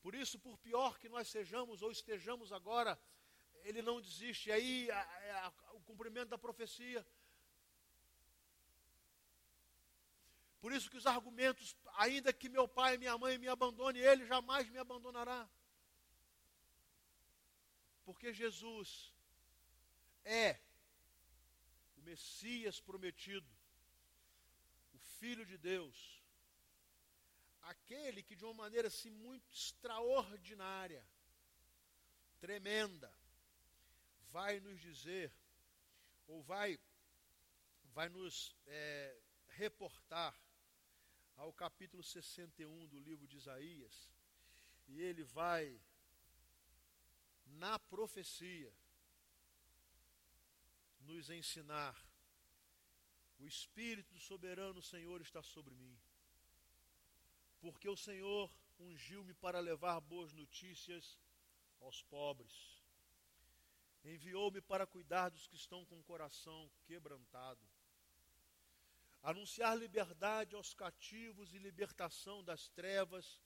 Por 0.00 0.14
isso, 0.14 0.38
por 0.38 0.56
pior 0.58 0.98
que 0.98 1.08
nós 1.08 1.26
sejamos 1.28 1.82
ou 1.82 1.90
estejamos 1.90 2.52
agora, 2.52 2.98
ele 3.64 3.82
não 3.82 4.00
desiste. 4.00 4.48
E 4.48 4.52
aí 4.52 4.90
a, 4.90 5.00
a, 5.46 5.72
o 5.72 5.80
cumprimento 5.80 6.28
da 6.28 6.38
profecia 6.38 7.04
Por 10.66 10.72
isso 10.72 10.90
que 10.90 10.96
os 10.96 11.06
argumentos, 11.06 11.76
ainda 11.96 12.32
que 12.32 12.48
meu 12.48 12.66
pai 12.66 12.96
e 12.96 12.98
minha 12.98 13.16
mãe 13.16 13.38
me 13.38 13.46
abandonem, 13.46 14.02
ele 14.02 14.26
jamais 14.26 14.68
me 14.68 14.78
abandonará. 14.78 15.48
Porque 18.04 18.32
Jesus 18.34 19.14
é 20.24 20.58
o 21.96 22.00
Messias 22.00 22.80
prometido, 22.80 23.48
o 24.92 24.98
Filho 24.98 25.46
de 25.46 25.56
Deus, 25.56 26.20
aquele 27.62 28.24
que 28.24 28.34
de 28.34 28.44
uma 28.44 28.54
maneira 28.54 28.88
assim 28.88 29.12
muito 29.12 29.48
extraordinária, 29.54 31.06
tremenda, 32.40 33.16
vai 34.32 34.58
nos 34.58 34.80
dizer, 34.80 35.32
ou 36.26 36.42
vai, 36.42 36.76
vai 37.94 38.08
nos 38.08 38.52
é, 38.66 39.16
reportar 39.46 40.34
ao 41.36 41.52
capítulo 41.52 42.02
61 42.02 42.86
do 42.88 42.98
livro 42.98 43.26
de 43.26 43.36
Isaías, 43.36 44.10
e 44.88 45.00
ele 45.00 45.22
vai, 45.22 45.80
na 47.46 47.78
profecia, 47.78 48.72
nos 51.00 51.30
ensinar: 51.30 51.96
o 53.38 53.46
Espírito 53.46 54.14
do 54.14 54.20
soberano 54.20 54.82
Senhor 54.82 55.20
está 55.20 55.42
sobre 55.42 55.74
mim, 55.74 55.98
porque 57.60 57.88
o 57.88 57.96
Senhor 57.96 58.50
ungiu-me 58.78 59.34
para 59.34 59.60
levar 59.60 60.00
boas 60.00 60.32
notícias 60.32 61.18
aos 61.80 62.02
pobres, 62.02 62.82
enviou-me 64.04 64.60
para 64.60 64.86
cuidar 64.86 65.28
dos 65.28 65.46
que 65.46 65.56
estão 65.56 65.84
com 65.84 65.98
o 65.98 66.04
coração 66.04 66.70
quebrantado 66.86 67.75
anunciar 69.22 69.76
liberdade 69.76 70.54
aos 70.54 70.72
cativos 70.74 71.52
e 71.52 71.58
libertação 71.58 72.42
das 72.44 72.68
trevas 72.68 73.40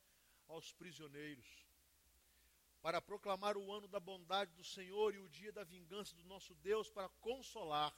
aos 0.48 0.72
prisioneiros, 0.72 1.46
para 2.82 3.00
proclamar 3.00 3.56
o 3.56 3.72
ano 3.72 3.86
da 3.86 4.00
bondade 4.00 4.52
do 4.54 4.64
Senhor 4.64 5.14
e 5.14 5.18
o 5.18 5.28
dia 5.28 5.52
da 5.52 5.64
vingança 5.64 6.16
do 6.16 6.24
nosso 6.24 6.54
Deus, 6.56 6.90
para 6.90 7.08
consolar 7.20 7.94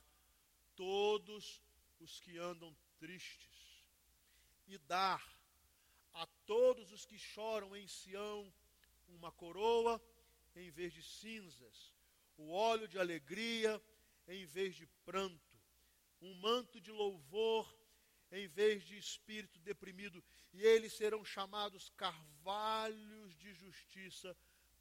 todos 0.74 1.62
os 2.00 2.18
que 2.20 2.36
andam 2.38 2.76
tristes. 2.98 3.84
E 4.66 4.78
dar 4.78 5.22
a 6.12 6.26
todos 6.46 6.92
os 6.92 7.04
que 7.04 7.18
choram 7.18 7.76
em 7.76 7.86
Sião 7.86 8.52
uma 9.08 9.32
coroa 9.32 10.00
em 10.54 10.70
vez 10.70 10.92
de 10.92 11.02
cinzas, 11.02 11.94
o 12.36 12.50
óleo 12.50 12.86
de 12.88 12.98
alegria 12.98 13.82
em 14.28 14.44
vez 14.46 14.74
de 14.74 14.86
pranto 15.04 15.51
um 16.22 16.34
manto 16.34 16.80
de 16.80 16.90
louvor 16.90 17.64
em 18.30 18.46
vez 18.48 18.82
de 18.82 18.96
espírito 18.96 19.58
deprimido, 19.60 20.24
e 20.54 20.62
eles 20.62 20.94
serão 20.94 21.22
chamados 21.22 21.90
carvalhos 21.90 23.36
de 23.36 23.52
justiça, 23.52 24.34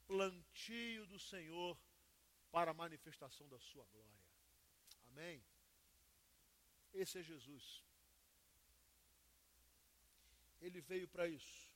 plantio 0.07 1.05
do 1.07 1.19
Senhor 1.19 1.77
para 2.49 2.71
a 2.71 2.73
manifestação 2.73 3.47
da 3.49 3.59
sua 3.59 3.85
glória. 3.85 4.21
Amém? 5.07 5.43
Esse 6.93 7.19
é 7.19 7.23
Jesus. 7.23 7.83
Ele 10.61 10.79
veio 10.79 11.07
para 11.07 11.27
isso. 11.27 11.71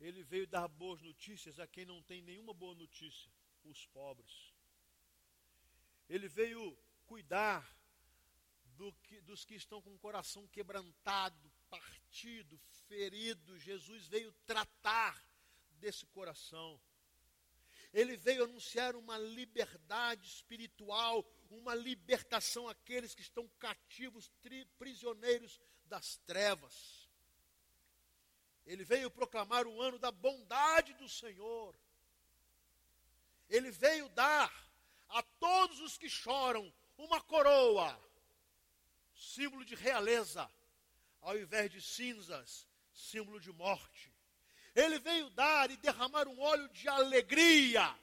Ele 0.00 0.24
veio 0.24 0.48
dar 0.48 0.66
boas 0.66 1.00
notícias 1.00 1.60
a 1.60 1.66
quem 1.66 1.84
não 1.84 2.02
tem 2.02 2.20
nenhuma 2.22 2.52
boa 2.52 2.74
notícia, 2.74 3.30
os 3.62 3.86
pobres. 3.86 4.51
Ele 6.08 6.28
veio 6.28 6.76
cuidar 7.06 7.66
do 8.76 8.92
que, 9.04 9.20
dos 9.20 9.44
que 9.44 9.54
estão 9.54 9.80
com 9.80 9.94
o 9.94 9.98
coração 9.98 10.46
quebrantado, 10.48 11.52
partido, 11.68 12.58
ferido. 12.88 13.58
Jesus 13.58 14.06
veio 14.06 14.32
tratar 14.46 15.22
desse 15.78 16.06
coração. 16.06 16.80
Ele 17.92 18.16
veio 18.16 18.44
anunciar 18.44 18.96
uma 18.96 19.18
liberdade 19.18 20.26
espiritual, 20.26 21.24
uma 21.50 21.74
libertação 21.74 22.68
àqueles 22.68 23.14
que 23.14 23.20
estão 23.20 23.46
cativos, 23.58 24.30
tri, 24.40 24.64
prisioneiros 24.78 25.60
das 25.84 26.16
trevas. 26.18 27.08
Ele 28.64 28.84
veio 28.84 29.10
proclamar 29.10 29.66
o 29.66 29.82
ano 29.82 29.98
da 29.98 30.10
bondade 30.10 30.94
do 30.94 31.08
Senhor. 31.08 31.76
Ele 33.48 33.70
veio 33.70 34.08
dar 34.08 34.71
a 35.12 35.22
todos 35.22 35.80
os 35.80 35.98
que 35.98 36.08
choram 36.08 36.72
uma 36.96 37.20
coroa, 37.20 37.98
símbolo 39.14 39.64
de 39.64 39.74
realeza, 39.74 40.50
ao 41.20 41.38
invés 41.38 41.70
de 41.70 41.80
cinzas, 41.80 42.66
símbolo 42.92 43.38
de 43.38 43.52
morte. 43.52 44.12
Ele 44.74 44.98
veio 44.98 45.28
dar 45.30 45.70
e 45.70 45.76
derramar 45.76 46.26
um 46.26 46.40
óleo 46.40 46.68
de 46.70 46.88
alegria, 46.88 47.94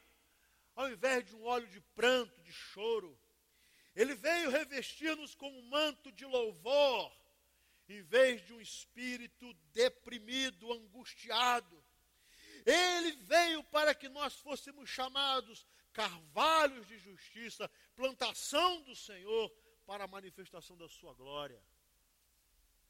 ao 0.76 0.90
invés 0.90 1.26
de 1.26 1.36
um 1.36 1.44
óleo 1.44 1.68
de 1.68 1.82
pranto, 1.82 2.40
de 2.42 2.54
choro. 2.54 3.20
Ele 3.96 4.14
veio 4.14 4.52
revestir-nos 4.52 5.34
com 5.34 5.50
um 5.50 5.64
manto 5.64 6.12
de 6.12 6.26
louvor, 6.26 7.12
em 7.88 8.04
vez 8.04 8.46
de 8.46 8.54
um 8.54 8.62
espírito 8.62 9.52
deprimido, 9.74 10.72
angustiado. 10.72 11.84
Ele 12.64 13.14
veio 13.24 13.64
para 13.64 13.96
que 13.96 14.08
nós 14.08 14.36
fôssemos 14.36 14.88
chamados 14.88 15.66
carvalhos 16.00 16.88
de 16.88 16.98
justiça, 16.98 17.70
plantação 17.94 18.82
do 18.84 18.96
Senhor 18.96 19.46
para 19.86 20.06
a 20.06 20.08
manifestação 20.08 20.78
da 20.78 20.88
sua 20.88 21.14
glória. 21.14 21.62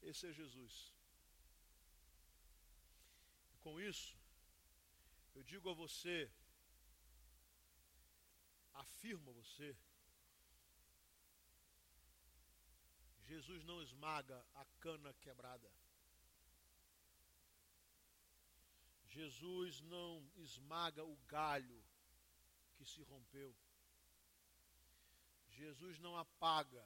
Esse 0.00 0.28
é 0.28 0.32
Jesus. 0.32 0.94
E 3.52 3.58
com 3.58 3.80
isso, 3.80 4.16
eu 5.34 5.42
digo 5.42 5.68
a 5.70 5.74
você, 5.74 6.30
afirmo 8.74 9.30
a 9.30 9.34
você, 9.42 9.76
Jesus 13.26 13.64
não 13.64 13.82
esmaga 13.82 14.38
a 14.54 14.64
cana 14.78 15.12
quebrada. 15.14 15.68
Jesus 19.08 19.80
não 19.80 20.30
esmaga 20.36 21.04
o 21.04 21.16
galho 21.26 21.89
que 22.80 22.86
se 22.86 23.02
rompeu. 23.02 23.54
Jesus 25.48 25.98
não 25.98 26.16
apaga 26.16 26.82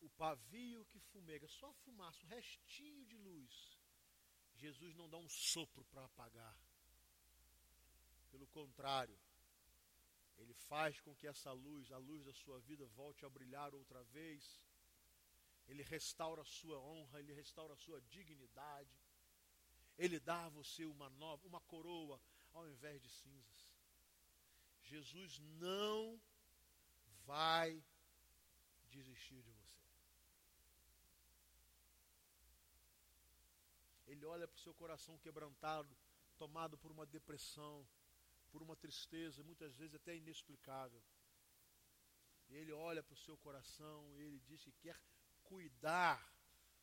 o 0.00 0.08
pavio 0.10 0.84
que 0.86 1.00
fumega, 1.00 1.48
só 1.48 1.72
fumaça, 1.72 2.24
o 2.24 2.28
restinho 2.28 3.04
de 3.06 3.16
luz. 3.16 3.76
Jesus 4.54 4.94
não 4.94 5.10
dá 5.10 5.16
um 5.16 5.28
sopro 5.28 5.84
para 5.86 6.04
apagar. 6.04 6.56
Pelo 8.30 8.46
contrário, 8.46 9.18
ele 10.38 10.54
faz 10.54 11.00
com 11.00 11.16
que 11.16 11.26
essa 11.26 11.50
luz, 11.50 11.90
a 11.90 11.98
luz 11.98 12.24
da 12.24 12.32
sua 12.32 12.60
vida, 12.60 12.86
volte 12.86 13.24
a 13.24 13.28
brilhar 13.28 13.74
outra 13.74 14.04
vez. 14.04 14.62
Ele 15.66 15.82
restaura 15.82 16.42
a 16.42 16.44
sua 16.44 16.78
honra, 16.78 17.18
ele 17.18 17.32
restaura 17.32 17.74
a 17.74 17.76
sua 17.76 18.00
dignidade. 18.02 18.96
Ele 19.98 20.20
dá 20.20 20.44
a 20.44 20.48
você 20.50 20.84
uma 20.84 21.10
nova, 21.10 21.44
uma 21.48 21.60
coroa 21.62 22.20
ao 22.54 22.68
invés 22.68 23.02
de 23.02 23.08
cinzas. 23.08 23.68
Jesus 24.82 25.38
não 25.38 26.20
vai 27.26 27.82
desistir 28.90 29.42
de 29.42 29.50
você. 29.50 29.84
Ele 34.06 34.24
olha 34.24 34.46
para 34.46 34.56
o 34.56 34.60
seu 34.60 34.74
coração 34.74 35.18
quebrantado, 35.18 35.96
tomado 36.36 36.78
por 36.78 36.90
uma 36.92 37.06
depressão, 37.06 37.86
por 38.52 38.62
uma 38.62 38.76
tristeza, 38.76 39.42
muitas 39.42 39.74
vezes 39.76 39.94
até 39.94 40.14
inexplicável. 40.16 41.02
Ele 42.48 42.72
olha 42.72 43.02
para 43.02 43.14
o 43.14 43.24
seu 43.26 43.36
coração 43.38 44.14
e 44.16 44.22
ele 44.22 44.38
diz 44.40 44.62
que 44.62 44.72
quer 44.72 45.00
cuidar 45.42 46.22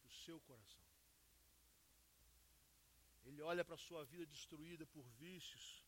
do 0.04 0.10
seu 0.10 0.40
coração. 0.42 0.81
Ele 3.26 3.42
olha 3.42 3.64
para 3.64 3.76
a 3.76 3.78
sua 3.78 4.04
vida 4.06 4.26
destruída 4.26 4.86
por 4.88 5.06
vícios, 5.12 5.84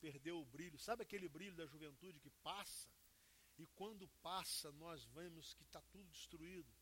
perdeu 0.00 0.40
o 0.40 0.44
brilho. 0.44 0.78
Sabe 0.78 1.02
aquele 1.02 1.28
brilho 1.28 1.56
da 1.56 1.66
juventude 1.66 2.20
que 2.20 2.30
passa? 2.30 2.88
E 3.58 3.66
quando 3.68 4.08
passa, 4.22 4.72
nós 4.72 5.04
vemos 5.06 5.54
que 5.54 5.62
está 5.62 5.80
tudo 5.92 6.10
destruído. 6.10 6.72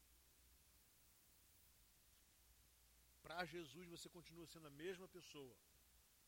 Para 3.22 3.44
Jesus, 3.44 3.88
você 3.88 4.08
continua 4.08 4.46
sendo 4.46 4.68
a 4.68 4.70
mesma 4.70 5.06
pessoa, 5.08 5.54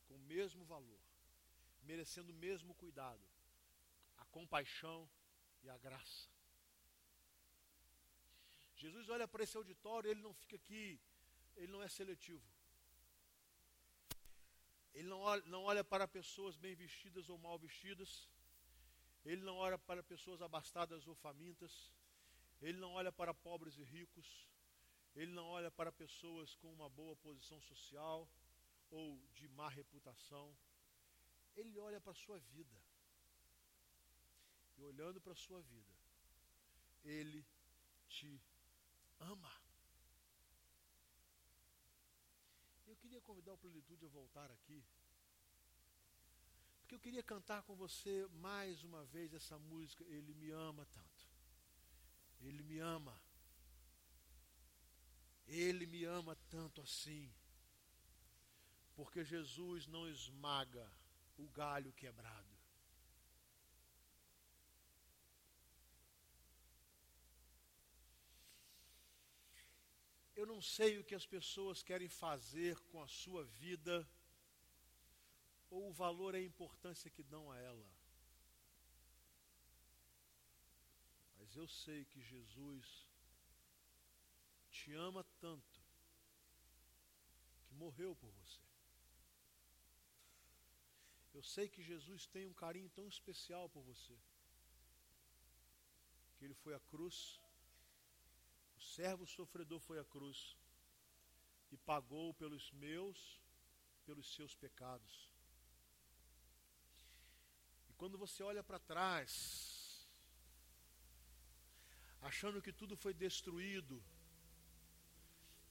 com 0.06 0.16
o 0.16 0.26
mesmo 0.34 0.64
valor, 0.64 1.00
merecendo 1.82 2.32
o 2.32 2.34
mesmo 2.34 2.74
cuidado, 2.74 3.24
a 4.18 4.24
compaixão 4.26 5.08
e 5.62 5.70
a 5.70 5.78
graça. 5.78 6.28
Jesus 8.76 9.08
olha 9.08 9.28
para 9.28 9.44
esse 9.44 9.56
auditório, 9.56 10.10
ele 10.10 10.20
não 10.20 10.34
fica 10.34 10.56
aqui, 10.56 11.00
ele 11.56 11.70
não 11.72 11.82
é 11.82 11.88
seletivo. 11.88 12.44
Ele 14.94 15.08
não 15.08 15.20
olha, 15.20 15.42
não 15.46 15.62
olha 15.62 15.84
para 15.84 16.06
pessoas 16.08 16.56
bem 16.56 16.74
vestidas 16.74 17.28
ou 17.28 17.38
mal 17.38 17.58
vestidas. 17.58 18.28
Ele 19.24 19.42
não 19.42 19.56
olha 19.56 19.78
para 19.78 20.02
pessoas 20.02 20.42
abastadas 20.42 21.06
ou 21.06 21.14
famintas. 21.14 21.92
Ele 22.60 22.78
não 22.78 22.92
olha 22.92 23.12
para 23.12 23.32
pobres 23.32 23.78
e 23.78 23.82
ricos. 23.82 24.48
Ele 25.14 25.32
não 25.32 25.46
olha 25.46 25.70
para 25.70 25.92
pessoas 25.92 26.54
com 26.56 26.72
uma 26.72 26.88
boa 26.88 27.16
posição 27.16 27.60
social 27.60 28.28
ou 28.90 29.20
de 29.32 29.48
má 29.48 29.68
reputação. 29.68 30.54
Ele 31.56 31.78
olha 31.78 32.00
para 32.00 32.12
a 32.12 32.14
sua 32.14 32.38
vida. 32.38 32.76
E 34.76 34.82
olhando 34.82 35.20
para 35.20 35.32
a 35.32 35.36
sua 35.36 35.60
vida, 35.60 35.92
ele 37.04 37.44
te 38.08 38.40
ama. 39.18 39.52
Eu 42.86 42.96
queria 43.10 43.20
convidar 43.22 43.54
o 43.54 43.58
Plenitude 43.58 44.06
a 44.06 44.08
voltar 44.08 44.52
aqui. 44.52 44.84
Porque 46.78 46.94
eu 46.94 47.00
queria 47.00 47.24
cantar 47.24 47.64
com 47.64 47.74
você 47.74 48.24
mais 48.34 48.84
uma 48.84 49.04
vez 49.04 49.34
essa 49.34 49.58
música. 49.58 50.04
Ele 50.04 50.32
me 50.32 50.52
ama 50.52 50.86
tanto. 50.86 51.28
Ele 52.40 52.62
me 52.62 52.78
ama. 52.78 53.20
Ele 55.48 55.86
me 55.86 56.04
ama 56.04 56.36
tanto 56.48 56.80
assim. 56.82 57.34
Porque 58.94 59.24
Jesus 59.24 59.88
não 59.88 60.08
esmaga 60.08 60.88
o 61.36 61.48
galho 61.48 61.92
quebrado. 61.94 62.49
Eu 70.40 70.46
não 70.46 70.62
sei 70.62 70.98
o 70.98 71.04
que 71.04 71.14
as 71.14 71.26
pessoas 71.26 71.82
querem 71.82 72.08
fazer 72.08 72.74
com 72.90 73.02
a 73.02 73.06
sua 73.06 73.44
vida, 73.44 74.08
ou 75.68 75.90
o 75.90 75.92
valor 75.92 76.34
e 76.34 76.38
a 76.38 76.42
importância 76.42 77.10
que 77.10 77.22
dão 77.22 77.50
a 77.52 77.58
ela. 77.58 77.86
Mas 81.38 81.54
eu 81.54 81.68
sei 81.68 82.06
que 82.06 82.22
Jesus 82.22 83.06
te 84.70 84.94
ama 84.94 85.22
tanto 85.38 85.78
que 87.66 87.74
morreu 87.74 88.16
por 88.16 88.30
você. 88.30 88.64
Eu 91.34 91.42
sei 91.42 91.68
que 91.68 91.82
Jesus 91.82 92.24
tem 92.24 92.46
um 92.46 92.54
carinho 92.54 92.88
tão 92.88 93.06
especial 93.06 93.68
por 93.68 93.82
você 93.82 94.18
que 96.36 96.46
ele 96.46 96.54
foi 96.54 96.74
à 96.74 96.80
cruz 96.80 97.38
servo 98.94 99.24
sofredor 99.26 99.80
foi 99.80 99.98
à 100.00 100.04
cruz 100.04 100.56
e 101.70 101.76
pagou 101.76 102.34
pelos 102.34 102.70
meus, 102.72 103.40
pelos 104.04 104.34
seus 104.34 104.54
pecados. 104.54 105.14
E 107.88 107.92
quando 107.94 108.18
você 108.18 108.42
olha 108.42 108.64
para 108.64 108.80
trás, 108.92 109.30
achando 112.20 112.62
que 112.64 112.72
tudo 112.72 112.96
foi 112.96 113.14
destruído 113.14 114.02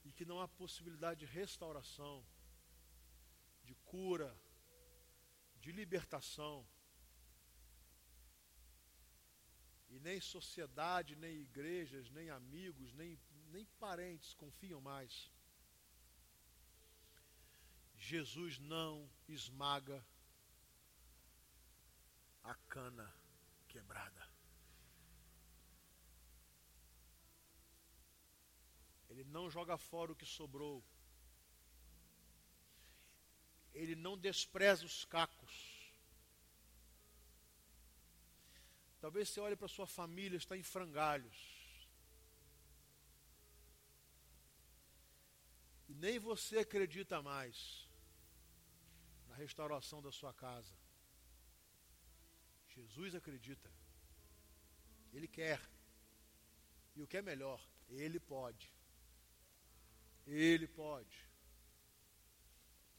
e 0.04 0.12
que 0.12 0.24
não 0.24 0.40
há 0.40 0.48
possibilidade 0.48 1.20
de 1.20 1.26
restauração, 1.26 2.24
de 3.62 3.74
cura, 3.92 4.34
de 5.56 5.70
libertação, 5.72 6.66
E 9.90 9.98
nem 9.98 10.20
sociedade, 10.20 11.16
nem 11.16 11.40
igrejas, 11.40 12.08
nem 12.10 12.30
amigos, 12.30 12.92
nem, 12.94 13.18
nem 13.50 13.64
parentes 13.78 14.32
confiam 14.34 14.80
mais. 14.80 15.30
Jesus 17.96 18.58
não 18.58 19.10
esmaga 19.28 20.04
a 22.42 22.54
cana 22.68 23.12
quebrada. 23.68 24.30
Ele 29.10 29.24
não 29.24 29.50
joga 29.50 29.76
fora 29.76 30.12
o 30.12 30.16
que 30.16 30.24
sobrou. 30.24 30.84
Ele 33.74 33.94
não 33.94 34.16
despreza 34.16 34.86
os 34.86 35.04
cacos. 35.04 35.69
Talvez 39.00 39.28
você 39.28 39.40
olhe 39.40 39.56
para 39.56 39.68
sua 39.68 39.86
família, 39.86 40.36
está 40.36 40.56
em 40.56 40.62
frangalhos. 40.62 41.60
E 45.88 45.94
nem 45.94 46.18
você 46.18 46.58
acredita 46.58 47.22
mais 47.22 47.88
na 49.28 49.34
restauração 49.34 50.02
da 50.02 50.12
sua 50.12 50.32
casa. 50.34 50.74
Jesus 52.68 53.14
acredita. 53.14 53.70
Ele 55.12 55.26
quer. 55.26 55.60
E 56.94 57.02
o 57.02 57.06
que 57.06 57.16
é 57.16 57.22
melhor, 57.22 57.60
ele 57.88 58.20
pode. 58.20 58.72
Ele 60.26 60.68
pode. 60.68 61.28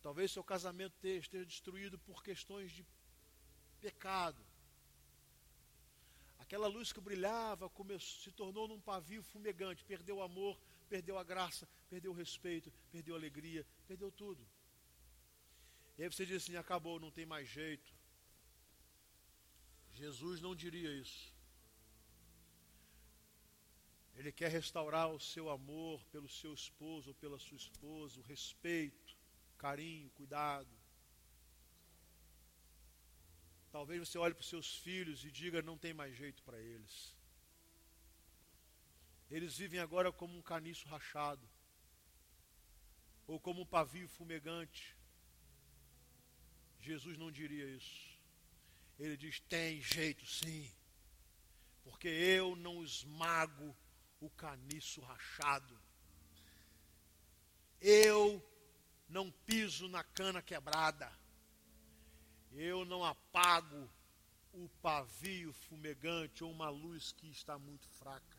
Talvez 0.02 0.32
seu 0.32 0.44
casamento 0.44 0.96
esteja 1.06 1.46
destruído 1.46 1.98
por 2.00 2.24
questões 2.24 2.72
de 2.72 2.86
pecado. 3.80 4.44
Aquela 6.52 6.68
luz 6.68 6.92
que 6.92 7.00
brilhava 7.00 7.70
começou, 7.70 8.24
se 8.24 8.30
tornou 8.30 8.68
num 8.68 8.82
pavio 8.82 9.24
fumegante, 9.24 9.86
perdeu 9.86 10.18
o 10.18 10.22
amor, 10.22 10.60
perdeu 10.90 11.18
a 11.18 11.24
graça, 11.24 11.66
perdeu 11.90 12.12
o 12.12 12.14
respeito, 12.14 12.70
perdeu 12.92 13.16
a 13.16 13.18
alegria, 13.18 13.66
perdeu 13.88 14.12
tudo. 14.12 14.46
E 15.98 16.04
aí 16.04 16.12
você 16.12 16.26
diz 16.26 16.44
assim: 16.44 16.58
acabou, 16.58 17.00
não 17.00 17.10
tem 17.10 17.26
mais 17.26 17.48
jeito. 17.48 17.96
Jesus 19.94 20.42
não 20.42 20.54
diria 20.54 20.92
isso. 20.92 21.34
Ele 24.18 24.34
quer 24.34 24.52
restaurar 24.52 25.08
o 25.10 25.22
seu 25.22 25.50
amor 25.50 26.04
pelo 26.12 26.28
seu 26.28 26.54
esposo 26.54 27.12
ou 27.12 27.16
pela 27.16 27.40
sua 27.40 27.56
esposa, 27.56 28.20
o 28.20 28.24
respeito, 28.24 29.18
carinho, 29.58 30.10
cuidado. 30.10 30.81
Talvez 33.72 34.08
você 34.08 34.18
olhe 34.18 34.34
para 34.34 34.42
os 34.42 34.50
seus 34.50 34.76
filhos 34.76 35.24
e 35.24 35.32
diga: 35.32 35.62
não 35.62 35.78
tem 35.78 35.94
mais 35.94 36.16
jeito 36.16 36.44
para 36.44 36.60
eles. 36.60 37.16
Eles 39.30 39.58
vivem 39.58 39.80
agora 39.80 40.12
como 40.12 40.38
um 40.38 40.42
caniço 40.42 40.90
rachado, 40.90 41.48
ou 43.26 43.40
como 43.40 43.62
um 43.62 43.66
pavio 43.66 44.10
fumegante. 44.10 44.96
Jesus 46.82 47.18
não 47.18 47.32
diria 47.32 47.66
isso. 47.70 48.20
Ele 49.00 49.16
diz: 49.16 49.40
tem 49.40 49.82
jeito 49.82 50.26
sim, 50.26 50.70
porque 51.84 52.10
eu 52.10 52.58
não 52.58 52.84
esmago 52.84 53.76
o 54.20 54.30
caniço 54.30 55.00
rachado. 55.02 55.80
Eu 57.80 58.46
não 59.08 59.32
piso 59.32 59.88
na 59.88 60.04
cana 60.04 60.42
quebrada. 60.42 61.21
Eu 62.52 62.84
não 62.86 63.04
apago 63.04 63.90
o 64.54 64.68
pavio 64.82 65.54
fumegante 65.54 66.44
ou 66.44 66.52
uma 66.52 66.70
luz 66.70 67.12
que 67.14 67.28
está 67.30 67.58
muito 67.58 67.88
fraca. 67.88 68.38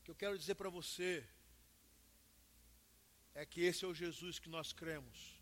O 0.00 0.04
que 0.04 0.10
eu 0.10 0.14
quero 0.14 0.38
dizer 0.38 0.54
para 0.54 0.70
você 0.70 1.28
é 3.34 3.44
que 3.44 3.60
esse 3.60 3.84
é 3.84 3.88
o 3.88 3.94
Jesus 3.94 4.38
que 4.38 4.48
nós 4.48 4.72
cremos, 4.72 5.38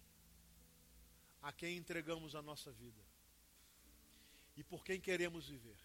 a 1.40 1.52
quem 1.52 1.76
entregamos 1.76 2.34
a 2.34 2.42
nossa 2.42 2.72
vida 2.72 3.02
e 4.56 4.64
por 4.64 4.84
quem 4.84 5.00
queremos 5.00 5.48
viver 5.48 5.78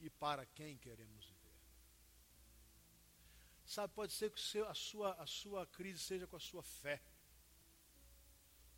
e 0.00 0.10
para 0.10 0.44
quem 0.46 0.76
queremos 0.78 1.24
viver. 1.26 1.35
Sabe, 3.66 3.92
pode 3.92 4.12
ser 4.12 4.30
que 4.30 4.58
a 4.60 4.74
sua, 4.74 5.12
a 5.14 5.26
sua 5.26 5.66
crise 5.66 5.98
seja 5.98 6.26
com 6.26 6.36
a 6.36 6.40
sua 6.40 6.62
fé, 6.62 7.02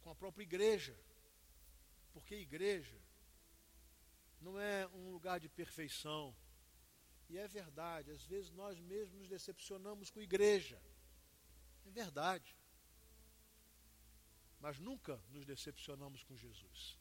com 0.01 0.11
a 0.11 0.15
própria 0.15 0.43
igreja, 0.43 0.99
porque 2.13 2.35
igreja 2.35 2.99
não 4.41 4.59
é 4.59 4.87
um 4.89 5.13
lugar 5.13 5.39
de 5.39 5.49
perfeição. 5.49 6.35
E 7.29 7.37
é 7.37 7.47
verdade, 7.47 8.11
às 8.11 8.25
vezes 8.25 8.51
nós 8.53 8.81
mesmos 8.81 9.21
nos 9.21 9.29
decepcionamos 9.29 10.11
com 10.11 10.21
igreja. 10.21 10.81
É 11.85 11.91
verdade. 11.91 12.57
Mas 14.59 14.79
nunca 14.79 15.23
nos 15.29 15.45
decepcionamos 15.45 16.25
com 16.25 16.35
Jesus. 16.35 16.99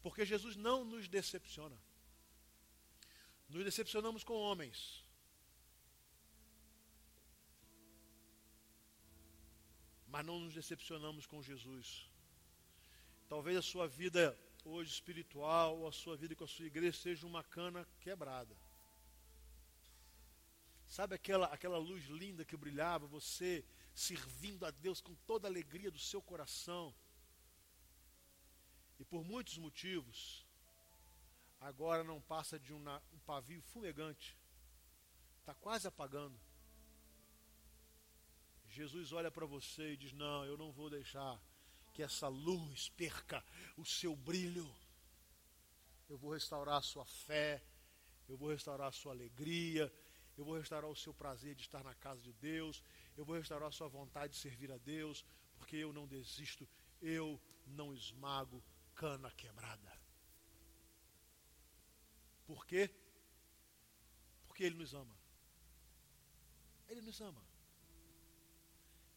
Porque 0.00 0.24
Jesus 0.24 0.54
não 0.54 0.84
nos 0.84 1.08
decepciona. 1.08 1.76
Nos 3.48 3.64
decepcionamos 3.64 4.22
com 4.22 4.34
homens. 4.34 5.05
Mas 10.16 10.24
não 10.24 10.40
nos 10.40 10.54
decepcionamos 10.54 11.26
com 11.26 11.42
Jesus. 11.42 12.08
Talvez 13.28 13.54
a 13.58 13.60
sua 13.60 13.86
vida 13.86 14.34
hoje 14.64 14.90
espiritual, 14.90 15.76
ou 15.80 15.86
a 15.86 15.92
sua 15.92 16.16
vida 16.16 16.34
com 16.34 16.44
a 16.44 16.48
sua 16.48 16.64
igreja 16.64 16.96
seja 16.96 17.26
uma 17.26 17.44
cana 17.44 17.86
quebrada. 18.00 18.56
Sabe 20.88 21.14
aquela, 21.14 21.48
aquela 21.48 21.76
luz 21.76 22.06
linda 22.06 22.46
que 22.46 22.56
brilhava, 22.56 23.06
você 23.06 23.62
servindo 23.94 24.64
a 24.64 24.70
Deus 24.70 25.02
com 25.02 25.14
toda 25.26 25.46
a 25.46 25.50
alegria 25.50 25.90
do 25.90 25.98
seu 25.98 26.22
coração. 26.22 26.94
E 28.98 29.04
por 29.04 29.22
muitos 29.22 29.58
motivos, 29.58 30.46
agora 31.60 32.02
não 32.02 32.22
passa 32.22 32.58
de 32.58 32.72
uma, 32.72 33.02
um 33.12 33.18
pavio 33.18 33.60
fumegante. 33.60 34.34
Está 35.40 35.52
quase 35.52 35.86
apagando. 35.86 36.40
Jesus 38.76 39.10
olha 39.12 39.30
para 39.30 39.46
você 39.46 39.92
e 39.92 39.96
diz: 39.96 40.12
Não, 40.12 40.44
eu 40.44 40.56
não 40.56 40.70
vou 40.70 40.90
deixar 40.90 41.40
que 41.94 42.02
essa 42.02 42.28
luz 42.28 42.90
perca 42.90 43.42
o 43.74 43.86
seu 43.86 44.14
brilho. 44.14 44.68
Eu 46.10 46.18
vou 46.18 46.34
restaurar 46.34 46.76
a 46.76 46.82
sua 46.82 47.06
fé, 47.06 47.64
eu 48.28 48.36
vou 48.36 48.50
restaurar 48.50 48.88
a 48.88 48.92
sua 48.92 49.12
alegria, 49.12 49.90
eu 50.36 50.44
vou 50.44 50.58
restaurar 50.58 50.90
o 50.90 50.94
seu 50.94 51.14
prazer 51.14 51.54
de 51.54 51.62
estar 51.62 51.82
na 51.82 51.94
casa 51.94 52.20
de 52.20 52.34
Deus, 52.34 52.82
eu 53.16 53.24
vou 53.24 53.36
restaurar 53.36 53.70
a 53.70 53.72
sua 53.72 53.88
vontade 53.88 54.34
de 54.34 54.38
servir 54.38 54.70
a 54.70 54.76
Deus, 54.76 55.24
porque 55.56 55.76
eu 55.76 55.90
não 55.90 56.06
desisto, 56.06 56.68
eu 57.00 57.40
não 57.66 57.94
esmago 57.94 58.62
cana 58.94 59.30
quebrada. 59.30 59.98
Por 62.44 62.66
quê? 62.66 62.90
Porque 64.46 64.64
Ele 64.64 64.76
nos 64.76 64.92
ama. 64.92 65.16
Ele 66.88 67.00
nos 67.00 67.20
ama. 67.22 67.45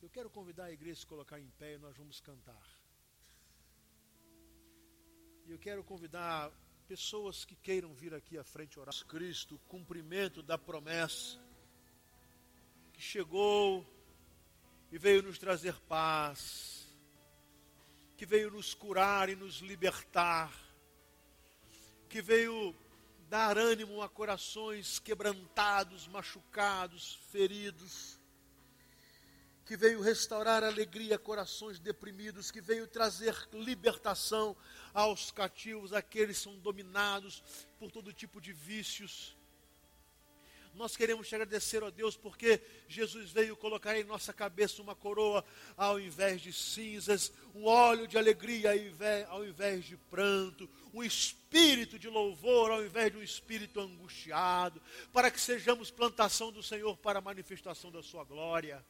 Eu 0.02 0.10
quero 0.10 0.30
convidar 0.30 0.66
a 0.66 0.72
igreja 0.72 0.94
a 0.94 1.02
se 1.02 1.06
colocar 1.06 1.40
em 1.40 1.50
pé 1.58 1.74
e 1.74 1.78
nós 1.78 1.98
vamos 1.98 2.22
cantar. 2.22 2.64
E 5.46 5.52
eu 5.52 5.60
quero 5.60 5.84
convidar 5.84 6.52
pessoas 6.88 7.44
que 7.44 7.56
queiram 7.56 7.94
vir 7.94 8.14
aqui 8.14 8.38
à 8.38 8.44
frente 8.44 8.80
orar. 8.80 8.96
Cristo, 9.08 9.56
o 9.56 9.60
cumprimento 9.68 10.42
da 10.42 10.58
promessa 10.58 11.38
que 12.94 13.02
chegou 13.02 13.86
e 14.90 14.98
veio 14.98 15.22
nos 15.22 15.38
trazer 15.38 15.76
paz, 15.82 16.88
que 18.16 18.26
veio 18.26 18.52
nos 18.52 18.74
curar 18.74 19.30
e 19.30 19.36
nos 19.36 19.60
libertar, 19.60 20.54
que 22.08 22.22
veio 22.22 22.74
dar 23.30 23.58
ânimo 23.58 24.02
a 24.02 24.10
corações 24.10 24.98
quebrantados, 24.98 26.08
machucados, 26.08 27.16
feridos, 27.32 28.19
que 29.70 29.78
veio 29.78 30.02
restaurar 30.02 30.64
alegria 30.64 31.16
a 31.16 31.20
corações 31.20 31.78
deprimidos, 31.78 32.50
que 32.50 32.60
veio 32.60 32.88
trazer 32.88 33.36
libertação 33.54 34.58
aos 34.96 35.30
cativos, 35.30 35.94
aqueles 35.94 36.38
que 36.38 36.44
são 36.46 36.58
dominados 36.58 37.44
por 37.78 37.92
todo 37.92 38.12
tipo 38.12 38.42
de 38.42 38.52
vícios. 38.52 39.38
Nós 40.74 40.98
queremos 40.98 41.28
te 41.28 41.36
agradecer, 41.36 41.84
ó 41.84 41.92
Deus, 41.92 42.18
porque 42.18 42.60
Jesus 42.88 43.30
veio 43.30 43.56
colocar 43.56 43.96
em 43.96 44.04
nossa 44.04 44.34
cabeça 44.34 44.82
uma 44.82 44.96
coroa 44.96 45.46
ao 45.78 46.00
invés 46.00 46.42
de 46.42 46.52
cinzas, 46.52 47.32
um 47.54 47.66
óleo 47.66 48.08
de 48.08 48.18
alegria 48.18 48.72
ao 49.28 49.46
invés 49.46 49.86
de 49.86 49.98
pranto, 49.98 50.68
um 50.92 51.04
espírito 51.04 52.00
de 52.00 52.08
louvor 52.08 52.72
ao 52.72 52.84
invés 52.84 53.12
de 53.12 53.20
um 53.20 53.24
espírito 53.24 53.80
angustiado, 53.80 54.82
para 55.14 55.30
que 55.30 55.40
sejamos 55.40 55.92
plantação 55.92 56.52
do 56.52 56.64
Senhor 56.64 56.98
para 56.98 57.20
a 57.20 57.22
manifestação 57.22 57.92
da 57.92 58.02
Sua 58.02 58.24
glória. 58.24 58.84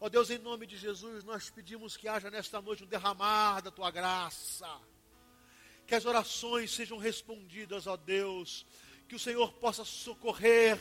Ó 0.00 0.08
Deus, 0.08 0.30
em 0.30 0.38
nome 0.38 0.66
de 0.66 0.76
Jesus, 0.76 1.24
nós 1.24 1.50
pedimos 1.50 1.96
que 1.96 2.08
haja 2.08 2.30
nesta 2.30 2.60
noite 2.60 2.84
um 2.84 2.86
derramar 2.86 3.60
da 3.60 3.70
Tua 3.70 3.90
graça, 3.90 4.68
que 5.86 5.94
as 5.94 6.04
orações 6.04 6.72
sejam 6.72 6.98
respondidas, 6.98 7.86
ó 7.86 7.96
Deus, 7.96 8.66
que 9.08 9.14
o 9.14 9.18
Senhor 9.18 9.52
possa 9.54 9.84
socorrer 9.84 10.78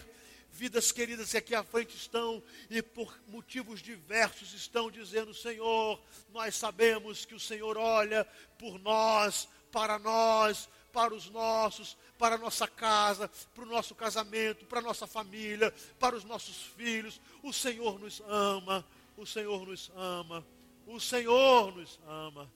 vidas 0.53 0.91
queridas 0.91 1.32
que 1.32 1.38
aqui 1.38 1.55
à 1.55 1.64
frente 1.64 1.97
estão 1.97 2.41
e 2.70 2.82
por 2.82 3.20
motivos 3.28 3.82
diversos 3.82 4.53
estão 4.53 4.89
dizendo: 4.89 5.34
Senhor, 5.34 6.01
nós 6.32 6.55
sabemos 6.55 7.26
que 7.26 7.36
o 7.36 7.39
Senhor 7.39 7.78
olha 7.78 8.26
por 8.57 8.80
nós, 8.80 9.47
para 9.72 9.97
nós, 9.97 10.70
para 10.91 11.14
os 11.14 11.30
nossos, 11.30 11.97
para 12.20 12.36
a 12.36 12.38
nossa 12.38 12.68
casa, 12.68 13.28
para 13.53 13.64
o 13.64 13.68
nosso 13.68 13.95
casamento, 13.95 14.66
para 14.66 14.80
a 14.80 14.84
nossa 14.84 15.07
família, 15.07 15.74
para 15.99 16.16
os 16.16 16.24
nossos 16.24 16.55
filhos. 16.55 17.20
O 17.41 17.51
Senhor 17.51 17.99
nos 17.99 18.22
ama, 18.28 18.86
o 19.16 19.26
Senhor 19.26 19.66
nos 19.66 19.91
ama, 19.95 20.45
o 20.86 20.99
Senhor 20.99 21.76
nos 21.76 21.99
ama. 22.07 22.51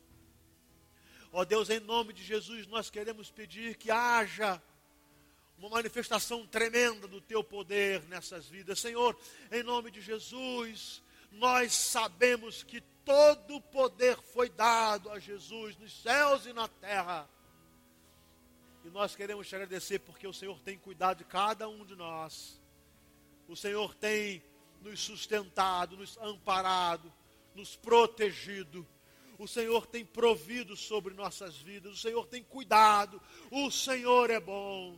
Ó 1.32 1.46
Deus, 1.46 1.70
em 1.70 1.80
nome 1.80 2.14
de 2.14 2.24
Jesus, 2.24 2.66
nós 2.68 2.90
queremos 2.90 3.30
pedir 3.30 3.76
que 3.76 3.92
haja 3.92 4.62
uma 5.58 5.70
manifestação 5.70 6.46
tremenda 6.46 7.08
do 7.08 7.20
teu 7.20 7.44
poder 7.44 8.04
nessas 8.04 8.48
vidas. 8.48 8.80
Senhor, 8.80 9.18
em 9.52 9.64
nome 9.64 9.92
de 9.92 10.02
Jesus, 10.02 11.02
nós 11.32 11.74
sabemos 11.74 12.64
que 12.64 12.82
todo 13.04 13.56
o 13.56 13.62
poder 13.62 14.18
foi 14.18 14.50
dado 14.50 15.10
a 15.10 15.20
Jesus 15.20 15.78
nos 15.78 16.02
céus 16.02 16.46
e 16.46 16.54
na 16.54 16.68
terra. 16.68 17.28
E 18.86 18.90
nós 18.90 19.16
queremos 19.16 19.48
te 19.48 19.56
agradecer 19.56 20.00
porque 20.00 20.28
o 20.28 20.34
Senhor 20.34 20.60
tem 20.62 20.78
cuidado 20.78 21.18
de 21.18 21.26
cada 21.26 21.68
um 21.68 21.86
de 21.86 21.96
nós. 21.96 22.62
O 23.48 23.56
Senhor 23.56 23.96
tem 23.96 24.44
nos 24.88 25.02
sustentado, 25.02 25.98
nos 25.98 26.18
amparado, 26.18 27.12
nos 27.54 27.76
protegido. 27.76 28.88
O 29.38 29.48
Senhor 29.48 29.86
tem 29.86 30.04
provido 30.04 30.76
sobre 30.76 31.14
nossas 31.14 31.58
vidas, 31.58 31.94
o 31.94 31.98
Senhor 31.98 32.26
tem 32.26 32.44
cuidado, 32.44 33.22
o 33.52 33.70
Senhor 33.70 34.30
é 34.30 34.40
bom. 34.40 34.98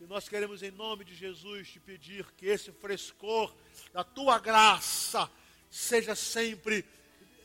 E 0.00 0.04
nós 0.04 0.28
queremos, 0.28 0.62
em 0.62 0.70
nome 0.70 1.04
de 1.04 1.14
Jesus, 1.14 1.68
te 1.68 1.80
pedir 1.80 2.26
que 2.36 2.46
esse 2.46 2.70
frescor 2.70 3.54
da 3.92 4.04
tua 4.04 4.38
graça 4.38 5.30
seja 5.70 6.14
sempre 6.14 6.84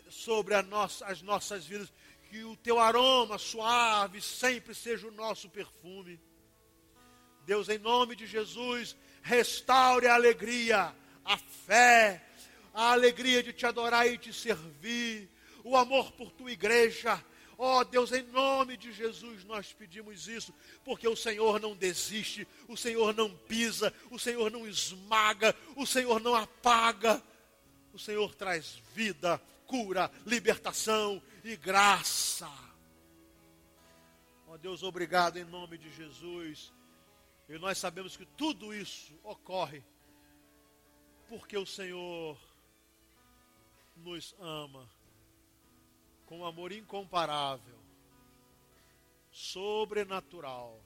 sobre 0.10 0.62
nossa, 0.64 1.06
as 1.06 1.22
nossas 1.22 1.66
vidas. 1.66 1.92
Que 2.30 2.44
o 2.44 2.56
teu 2.58 2.80
aroma 2.80 3.38
suave 3.38 4.22
sempre 4.22 4.74
seja 4.74 5.08
o 5.08 5.12
nosso 5.12 5.50
perfume. 5.50 6.20
Deus, 7.46 7.70
em 7.70 7.78
nome 7.78 8.16
de 8.16 8.26
Jesus, 8.26 8.96
restaure 9.22 10.08
a 10.08 10.16
alegria, 10.16 10.96
a 11.26 11.38
fé, 11.38 12.24
a 12.74 12.92
alegria 12.92 13.44
de 13.44 13.54
te 13.54 13.66
adorar 13.66 14.08
e 14.08 14.18
te 14.18 14.34
servir, 14.34 15.30
o 15.64 15.76
amor 15.78 16.12
por 16.14 16.32
tua 16.32 16.52
igreja 16.52 17.24
Ó 17.64 17.78
oh, 17.78 17.84
Deus, 17.84 18.12
em 18.12 18.24
nome 18.24 18.76
de 18.76 18.92
Jesus 18.92 19.44
nós 19.44 19.72
pedimos 19.72 20.28
isso, 20.28 20.52
porque 20.84 21.08
o 21.08 21.16
Senhor 21.16 21.60
não 21.60 21.76
desiste, 21.76 22.48
o 22.68 22.76
Senhor 22.76 23.14
não 23.14 23.30
pisa, 23.30 23.94
o 24.10 24.18
Senhor 24.18 24.50
não 24.50 24.68
esmaga, 24.68 25.56
o 25.76 25.86
Senhor 25.86 26.20
não 26.20 26.34
apaga. 26.34 27.22
O 27.94 28.00
Senhor 28.00 28.34
traz 28.34 28.82
vida, 28.96 29.40
cura, 29.68 30.12
libertação 30.26 31.22
e 31.44 31.56
graça. 31.56 32.50
Ó 34.48 34.54
oh, 34.54 34.58
Deus, 34.58 34.82
obrigado 34.82 35.38
em 35.38 35.44
nome 35.44 35.78
de 35.78 35.92
Jesus. 35.92 36.74
E 37.48 37.60
nós 37.60 37.78
sabemos 37.78 38.18
que 38.18 38.26
tudo 38.26 38.74
isso 38.74 39.14
ocorre 39.24 39.84
porque 41.32 41.58
o 41.58 41.66
Senhor 41.66 42.38
nos 43.96 44.36
ama 44.38 44.86
com 46.26 46.40
um 46.40 46.46
amor 46.46 46.74
incomparável, 46.74 47.80
sobrenatural. 49.32 50.78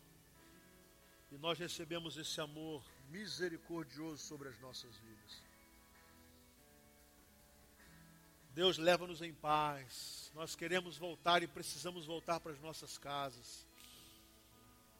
E 1.31 1.37
nós 1.39 1.57
recebemos 1.57 2.15
esse 2.15 2.39
amor 2.39 2.83
misericordioso 3.09 4.19
sobre 4.23 4.49
as 4.49 4.59
nossas 4.59 4.95
vidas. 4.97 5.41
Deus 8.51 8.77
leva-nos 8.77 9.23
em 9.23 9.33
paz. 9.33 10.31
Nós 10.35 10.55
queremos 10.55 10.95
voltar 10.95 11.41
e 11.41 11.47
precisamos 11.47 12.05
voltar 12.05 12.39
para 12.39 12.51
as 12.51 12.61
nossas 12.61 12.99
casas. 12.99 13.65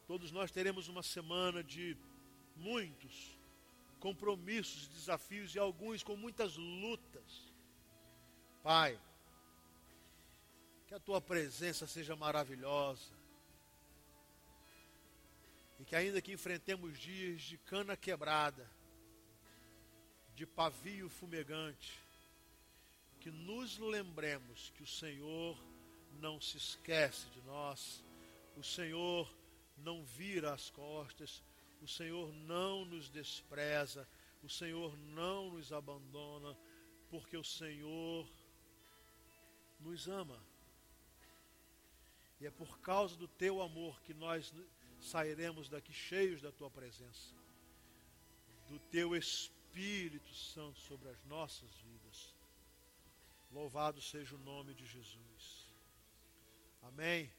Todos 0.08 0.32
nós 0.32 0.50
teremos 0.50 0.88
uma 0.88 1.04
semana 1.04 1.62
de 1.62 1.96
muitos 2.56 3.35
compromissos, 4.06 4.86
desafios 4.86 5.52
e 5.52 5.58
alguns 5.58 6.04
com 6.04 6.16
muitas 6.16 6.56
lutas. 6.56 7.52
Pai, 8.62 8.96
que 10.86 10.94
a 10.94 11.00
tua 11.00 11.20
presença 11.20 11.88
seja 11.88 12.14
maravilhosa. 12.14 13.12
E 15.80 15.84
que 15.84 15.96
ainda 15.96 16.22
que 16.22 16.32
enfrentemos 16.32 16.96
dias 16.96 17.42
de 17.42 17.58
cana 17.58 17.96
quebrada, 17.96 18.70
de 20.36 20.46
pavio 20.46 21.08
fumegante, 21.08 22.00
que 23.18 23.32
nos 23.32 23.76
lembremos 23.76 24.70
que 24.76 24.84
o 24.84 24.86
Senhor 24.86 25.60
não 26.20 26.40
se 26.40 26.56
esquece 26.58 27.28
de 27.30 27.42
nós, 27.42 28.04
o 28.56 28.62
Senhor 28.62 29.28
não 29.76 30.04
vira 30.04 30.54
as 30.54 30.70
costas, 30.70 31.42
o 31.82 31.88
Senhor 31.88 32.32
não 32.32 32.84
nos 32.84 33.08
despreza, 33.08 34.08
o 34.42 34.48
Senhor 34.48 34.96
não 34.98 35.50
nos 35.50 35.72
abandona, 35.72 36.56
porque 37.10 37.36
o 37.36 37.44
Senhor 37.44 38.28
nos 39.80 40.08
ama. 40.08 40.40
E 42.40 42.46
é 42.46 42.50
por 42.50 42.78
causa 42.80 43.16
do 43.16 43.28
teu 43.28 43.62
amor 43.62 44.00
que 44.02 44.12
nós 44.14 44.52
sairemos 45.00 45.68
daqui 45.68 45.92
cheios 45.92 46.42
da 46.42 46.52
tua 46.52 46.70
presença, 46.70 47.34
do 48.68 48.78
teu 48.78 49.16
Espírito 49.16 50.34
Santo 50.34 50.78
sobre 50.80 51.08
as 51.08 51.24
nossas 51.24 51.70
vidas. 51.78 52.34
Louvado 53.50 54.00
seja 54.00 54.34
o 54.34 54.38
nome 54.38 54.74
de 54.74 54.84
Jesus. 54.84 55.66
Amém. 56.82 57.30